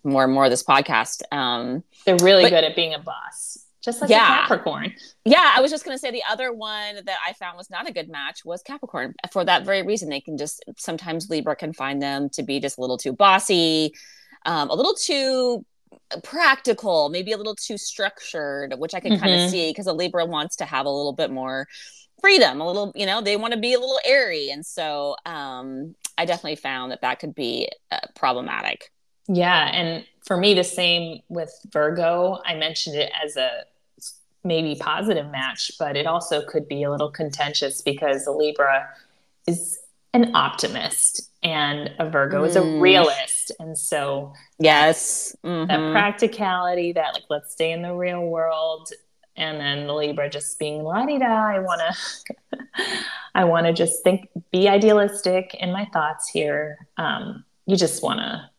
[0.03, 1.21] more and more of this podcast.
[1.31, 4.41] Um, They're really but, good at being a boss just like yeah.
[4.41, 4.93] Capricorn.
[5.25, 7.89] Yeah, I was just going to say the other one that I found was not
[7.89, 9.15] a good match was Capricorn.
[9.31, 12.77] For that very reason, they can just sometimes Libra can find them to be just
[12.77, 13.93] a little too bossy,
[14.45, 15.65] um, a little too
[16.23, 19.23] practical, maybe a little too structured, which I can mm-hmm.
[19.23, 21.67] kind of see because a Libra wants to have a little bit more
[22.21, 24.49] freedom, a little, you know, they want to be a little airy.
[24.49, 28.91] And so um, I definitely found that that could be uh, problematic.
[29.27, 29.69] Yeah.
[29.73, 32.39] And for me, the same with Virgo.
[32.45, 33.65] I mentioned it as a
[34.43, 38.89] maybe positive match, but it also could be a little contentious because a Libra
[39.47, 39.79] is
[40.13, 42.47] an optimist and a Virgo mm.
[42.47, 42.81] is a mm.
[42.81, 43.51] realist.
[43.59, 45.67] And so, yes, mm-hmm.
[45.67, 48.91] that practicality that, like, let's stay in the real world.
[49.37, 52.35] And then the Libra just being la di da, I want to,
[53.35, 56.77] I want to just think, be idealistic in my thoughts here.
[56.97, 58.49] Um, you just want to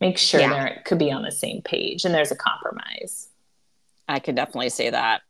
[0.00, 0.74] make sure yeah.
[0.74, 3.28] they could be on the same page and there's a compromise.
[4.08, 5.22] I could definitely say that.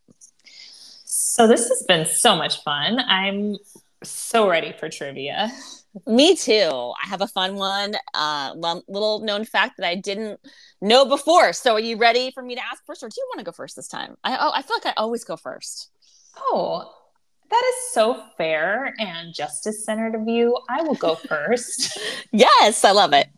[1.04, 3.00] So this has been so much fun.
[3.00, 3.56] I'm
[4.02, 5.50] so ready for trivia.
[6.06, 6.92] Me too.
[7.02, 7.94] I have a fun one.
[8.14, 8.54] Uh,
[8.88, 10.40] little known fact that I didn't
[10.80, 11.52] know before.
[11.52, 13.52] So, are you ready for me to ask first, or do you want to go
[13.52, 14.16] first this time?
[14.22, 15.90] I oh, I feel like I always go first.
[16.38, 16.94] Oh,
[17.50, 20.56] that is so fair and justice centered of you.
[20.68, 21.98] I will go first.
[22.32, 23.28] yes, I love it.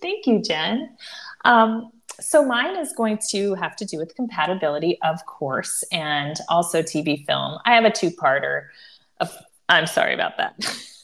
[0.00, 0.96] Thank you, Jen.
[1.44, 1.90] Um,
[2.20, 7.24] so mine is going to have to do with compatibility, of course, and also TV
[7.26, 7.58] film.
[7.64, 8.68] I have a two-parter.
[9.20, 9.36] Of,
[9.68, 10.54] I'm sorry about that.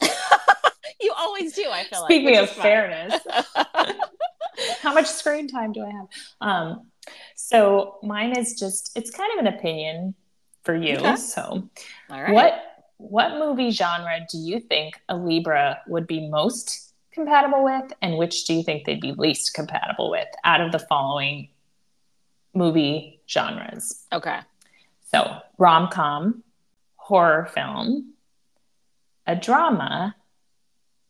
[1.01, 1.65] you always do.
[1.69, 2.49] I feel Speaking like.
[2.49, 3.21] Speaking of fairness,
[4.81, 6.07] how much screen time do I have?
[6.41, 6.87] Um,
[7.35, 10.15] so mine is just it's kind of an opinion
[10.63, 10.97] for you.
[10.97, 11.15] Okay.
[11.15, 11.67] So,
[12.07, 18.17] what what movie genre do you think a Libra would be most compatible with, and
[18.17, 21.49] which do you think they'd be least compatible with out of the following
[22.53, 24.05] movie genres?
[24.11, 24.39] Okay.
[25.11, 26.43] So, rom com,
[26.95, 28.13] horror film,
[29.27, 30.15] a drama.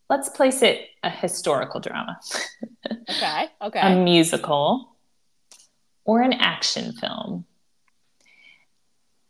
[0.10, 2.20] Let's place it a historical drama.
[3.10, 3.48] okay.
[3.62, 3.80] Okay.
[3.80, 4.96] A musical
[6.06, 7.46] or an action film.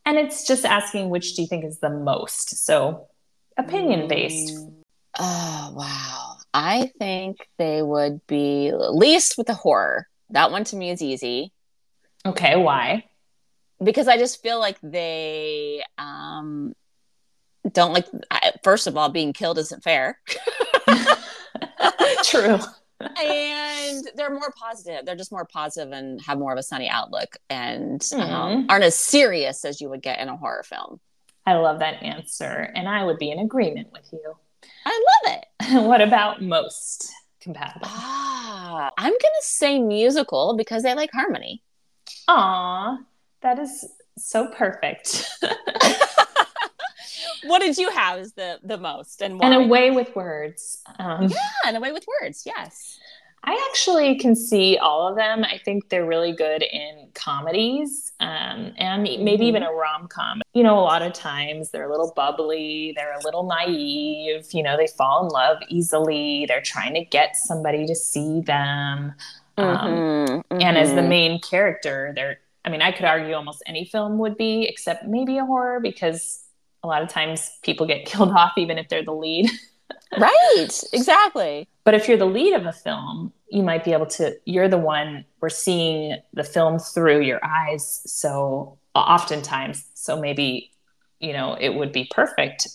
[0.06, 2.66] And it's just asking which do you think is the most?
[2.66, 3.08] So,
[3.58, 4.54] opinion based.
[5.18, 6.38] Oh, wow.
[6.54, 10.08] I think they would be least with the horror.
[10.30, 11.52] That one to me is easy.
[12.26, 13.06] Okay, why?
[13.84, 16.74] Because I just feel like they um,
[17.72, 18.08] don't like.
[18.32, 20.20] I, first of all, being killed isn't fair.
[22.24, 22.60] True.
[23.20, 25.06] And they're more positive.
[25.06, 28.34] They're just more positive and have more of a sunny outlook, and um, mm-hmm.
[28.34, 31.00] um, aren't as serious as you would get in a horror film.
[31.46, 34.36] I love that answer, and I would be in agreement with you.
[34.86, 35.84] I love it.
[35.88, 37.88] what about most compatible?
[37.90, 41.62] Ah, I'm gonna say musical because they like harmony.
[42.28, 42.98] Aw,
[43.42, 43.86] that is
[44.18, 45.30] so perfect.
[47.46, 49.48] what did you have as the the most and why?
[49.48, 50.82] And a way with words.
[51.00, 51.38] Um, yeah,
[51.68, 52.44] and a way with words.
[52.46, 53.00] Yes.
[53.46, 55.44] I actually can see all of them.
[55.44, 59.44] I think they're really good in comedies um, and maybe mm-hmm.
[59.44, 60.42] even a rom com.
[60.54, 64.64] You know, a lot of times they're a little bubbly, they're a little naive, you
[64.64, 69.14] know, they fall in love easily, they're trying to get somebody to see them.
[69.58, 70.34] Um, mm-hmm.
[70.36, 70.62] Mm-hmm.
[70.62, 71.10] And as the mm-hmm.
[71.10, 75.38] main character, they're, I mean, I could argue almost any film would be, except maybe
[75.38, 76.43] a horror, because
[76.84, 79.50] a lot of times people get killed off even if they're the lead.
[80.18, 81.68] right, exactly.
[81.84, 84.78] But if you're the lead of a film, you might be able to, you're the
[84.78, 88.02] one, we're seeing the film through your eyes.
[88.06, 90.72] So oftentimes, so maybe,
[91.20, 92.68] you know, it would be perfect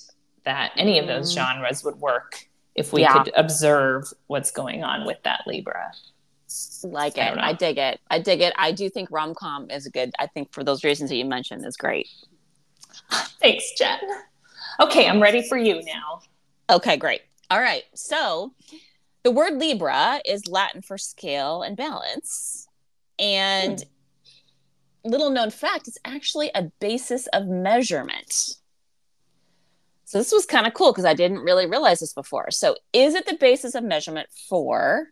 [0.45, 1.37] that any of those mm.
[1.37, 3.13] genres would work if we yeah.
[3.13, 5.91] could observe what's going on with that Libra.
[6.83, 7.37] Like it.
[7.37, 8.01] I, I dig it.
[8.11, 8.55] I dig it.
[8.57, 10.13] I do think rom com is good.
[10.19, 12.09] I think for those reasons that you mentioned is great.
[13.41, 13.99] Thanks, Jen.
[14.81, 16.21] Okay, I'm ready for you now.
[16.71, 17.23] Okay, great.
[17.51, 17.85] All right.
[17.95, 18.53] So
[19.23, 22.69] the word Libra is Latin for scale and balance.
[23.19, 23.81] And
[25.05, 25.11] hmm.
[25.11, 28.57] little known fact, it's actually a basis of measurement.
[30.05, 32.51] So this was kind of cool because I didn't really realize this before.
[32.51, 35.09] So is it the basis of measurement for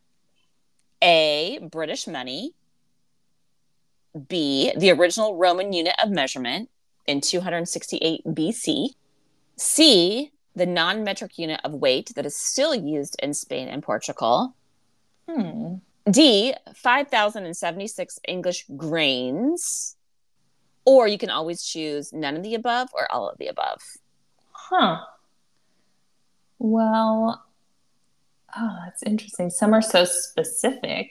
[1.03, 2.53] A, British money,
[4.29, 6.71] B, the original Roman unit of measurement,
[7.07, 8.89] in 268 BC.
[9.57, 14.55] C, the non metric unit of weight that is still used in Spain and Portugal.
[15.29, 15.77] Hmm.
[16.11, 19.97] D, 5,076 English grains.
[20.85, 23.81] Or you can always choose none of the above or all of the above.
[24.53, 25.01] Huh.
[26.59, 27.45] Well,
[28.57, 29.51] oh, that's interesting.
[29.51, 31.11] Some are so specific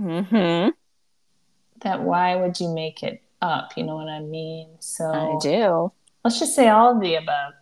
[0.00, 0.70] Mm-hmm.
[1.80, 3.70] that why would you make it up?
[3.76, 4.68] You know what I mean?
[4.80, 5.92] So I do.
[6.24, 7.52] let's just say all of the above.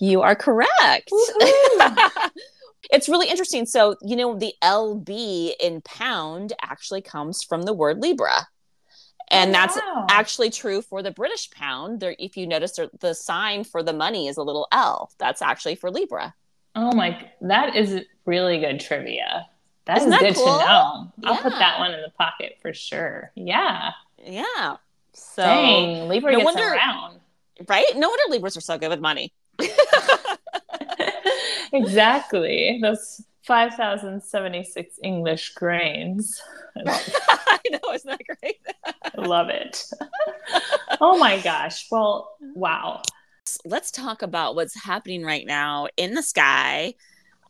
[0.00, 1.10] You are correct.
[2.90, 3.64] It's really interesting.
[3.64, 8.48] So, you know, the LB in pound actually comes from the word Libra.
[9.30, 10.06] And Oh, that's wow.
[10.10, 12.00] actually true for the British pound.
[12.00, 15.10] There, if you notice, the sign for the money is a little L.
[15.18, 16.34] That's actually for Libra.
[16.74, 19.46] Oh my, that is really good trivia.
[19.86, 20.58] That is Isn't that good cool?
[20.58, 21.12] to know.
[21.24, 23.30] I'll put that one in the pocket for sure.
[23.36, 23.92] Yeah.
[24.22, 24.76] Yeah.
[25.14, 27.20] So, Dang, Libra no gets wonder- around.
[27.68, 27.84] right?
[27.96, 29.32] No wonder Libras are so good with money.
[31.72, 32.78] exactly.
[32.82, 36.40] Those 5,076 English grains.
[36.86, 38.56] I know, isn't that great?
[38.84, 39.84] I love it.
[41.00, 41.86] oh my gosh.
[41.90, 43.02] Well, wow.
[43.64, 46.94] let's talk about what's happening right now in the sky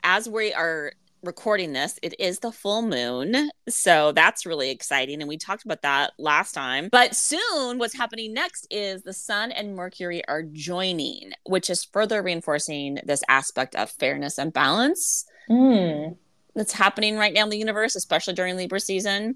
[0.02, 0.92] as we are
[1.22, 5.82] recording this it is the full moon so that's really exciting and we talked about
[5.82, 11.30] that last time but soon what's happening next is the sun and mercury are joining
[11.46, 16.16] which is further reinforcing this aspect of fairness and balance Mm.
[16.54, 19.34] that's happening right now in the universe, especially during Libra season.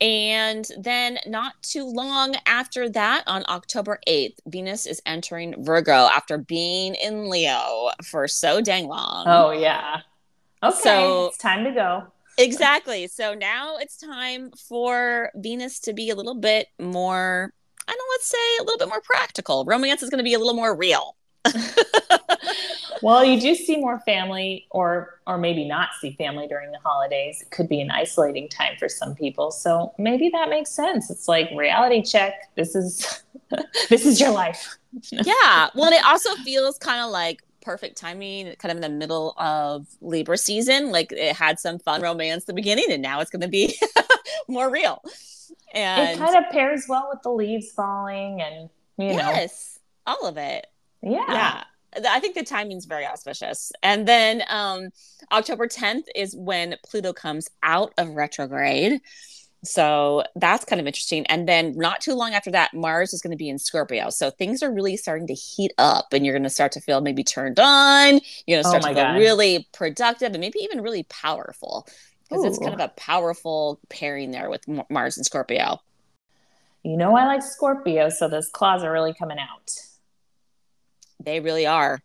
[0.00, 6.38] And then, not too long after that, on October 8th, Venus is entering Virgo after
[6.38, 9.24] being in Leo for so dang long.
[9.26, 10.00] Oh, yeah.
[10.62, 10.78] Okay.
[10.78, 12.04] So- it's time to go.
[12.38, 13.08] Exactly.
[13.08, 17.52] So now it's time for Venus to be a little bit more,
[17.86, 19.66] I don't know, let's say a little bit more practical.
[19.66, 21.16] Romance is going to be a little more real.
[23.02, 27.42] Well, you do see more family or or maybe not see family during the holidays.
[27.42, 29.50] It could be an isolating time for some people.
[29.50, 31.10] So maybe that makes sense.
[31.10, 32.34] It's like reality check.
[32.54, 33.24] This is
[33.90, 34.76] this is your life.
[35.10, 35.68] yeah.
[35.74, 39.86] Well, it also feels kind of like perfect timing, kind of in the middle of
[40.00, 40.90] Libra season.
[40.90, 43.74] Like it had some fun romance the beginning, and now it's going to be
[44.48, 45.02] more real.
[45.74, 49.30] And it kind of pairs well with the leaves falling and you know.
[49.30, 50.66] yes, all of it.
[51.02, 51.24] Yeah.
[51.28, 51.64] Yeah.
[52.08, 53.70] I think the timing's very auspicious.
[53.82, 54.88] And then um,
[55.30, 59.00] October 10th is when Pluto comes out of retrograde.
[59.64, 61.24] So that's kind of interesting.
[61.26, 64.10] And then not too long after that, Mars is going to be in Scorpio.
[64.10, 67.00] So things are really starting to heat up and you're going to start to feel
[67.00, 68.20] maybe turned on.
[68.46, 69.14] You're going to Oh start my to feel God.
[69.14, 71.86] really productive and maybe even really powerful
[72.28, 75.80] because it's kind of a powerful pairing there with Mars and Scorpio.
[76.84, 79.70] You know I like Scorpio, so those claws are really coming out.
[81.20, 82.00] They really are.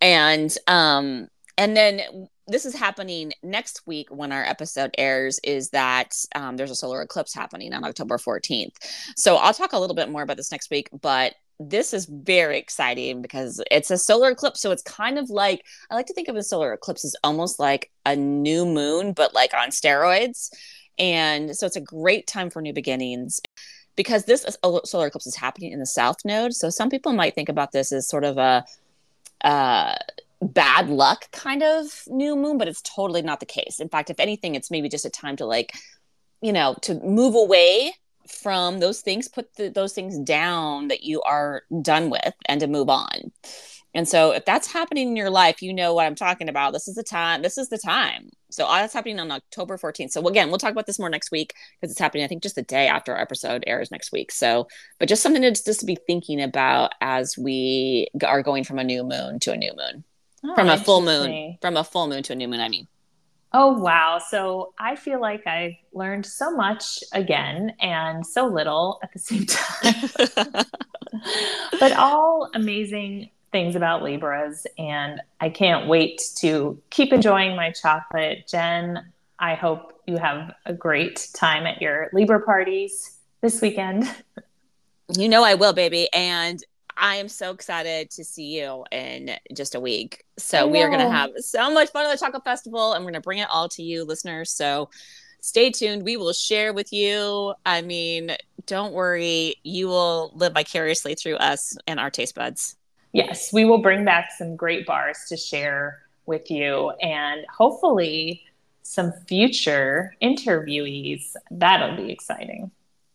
[0.00, 6.14] And um and then this is happening next week when our episode airs is that
[6.34, 8.74] um, there's a solar eclipse happening on October 14th.
[9.16, 12.58] So I'll talk a little bit more about this next week, but this is very
[12.58, 14.60] exciting because it's a solar eclipse.
[14.60, 17.58] So it's kind of like I like to think of a solar eclipse as almost
[17.58, 20.50] like a new moon, but like on steroids.
[20.98, 23.40] And so it's a great time for new beginnings
[23.96, 24.44] because this
[24.84, 26.54] solar eclipse is happening in the south node.
[26.54, 28.64] So some people might think about this as sort of a
[29.42, 29.94] uh,
[30.44, 33.80] bad luck kind of new moon, but it's totally not the case.
[33.80, 35.74] In fact, if anything, it's maybe just a time to like,
[36.40, 37.92] you know, to move away
[38.28, 42.66] from those things, put the, those things down that you are done with, and to
[42.66, 43.32] move on.
[43.96, 46.72] And so, if that's happening in your life, you know what I'm talking about.
[46.72, 47.42] This is the time.
[47.42, 48.30] This is the time.
[48.50, 50.10] So, all that's happening on October 14th.
[50.10, 52.56] So, again, we'll talk about this more next week because it's happening, I think, just
[52.56, 54.32] the day after our episode airs next week.
[54.32, 54.66] So,
[54.98, 58.84] but just something to just to be thinking about as we are going from a
[58.84, 60.02] new moon to a new moon,
[60.44, 62.60] Oh, from a full moon, from a full moon to a new moon.
[62.60, 62.86] I mean,
[63.56, 64.18] Oh, wow.
[64.18, 69.46] So I feel like I've learned so much again and so little at the same
[69.46, 70.10] time.
[71.78, 74.66] but all amazing things about Libras.
[74.76, 78.48] And I can't wait to keep enjoying my chocolate.
[78.48, 84.12] Jen, I hope you have a great time at your Libra parties this weekend.
[85.16, 86.60] you know I will, baby, and
[86.96, 90.24] I am so excited to see you in just a week.
[90.36, 93.10] So we are going to have so much fun at the Chocolate Festival, and we're
[93.10, 94.50] going to bring it all to you, listeners.
[94.50, 94.90] So
[95.40, 96.04] stay tuned.
[96.04, 97.54] We will share with you.
[97.66, 98.36] I mean,
[98.66, 102.76] don't worry, you will live vicariously through us and our taste buds.
[103.12, 108.42] Yes, we will bring back some great bars to share with you and hopefully
[108.82, 111.34] some future interviewees.
[111.50, 112.70] That'll be exciting.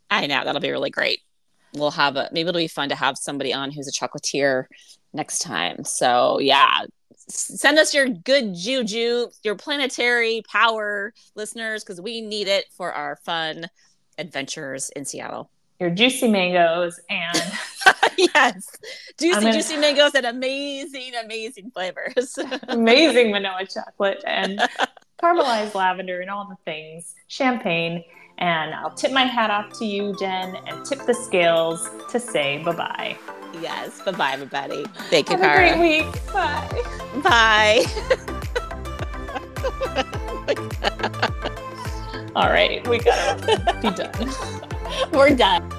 [0.09, 1.21] I know that'll be really great.
[1.73, 4.65] We'll have a maybe it'll be fun to have somebody on who's a chocolatier
[5.13, 5.83] next time.
[5.83, 6.85] So yeah,
[7.27, 13.17] send us your good juju, your planetary power listeners, because we need it for our
[13.17, 13.67] fun
[14.17, 15.49] adventures in Seattle.
[15.79, 17.41] Your juicy mangoes and
[18.17, 18.69] yes,
[19.17, 19.53] juicy, gonna...
[19.53, 22.37] juicy mangoes and amazing, amazing flavors.
[22.67, 24.59] amazing vanilla chocolate and
[25.23, 28.03] caramelized lavender and all the things, champagne.
[28.39, 32.63] And I'll tip my hat off to you, Jen, and tip the scales to say
[32.63, 33.17] bye bye.
[33.61, 34.01] Yes.
[34.01, 34.85] Bye bye, everybody.
[35.09, 35.71] Thank you, Have Kara.
[35.71, 36.25] a great week.
[36.33, 36.83] Bye.
[37.23, 37.85] Bye.
[42.35, 42.87] All right.
[42.87, 44.33] We gotta be done.
[45.11, 45.69] We're done.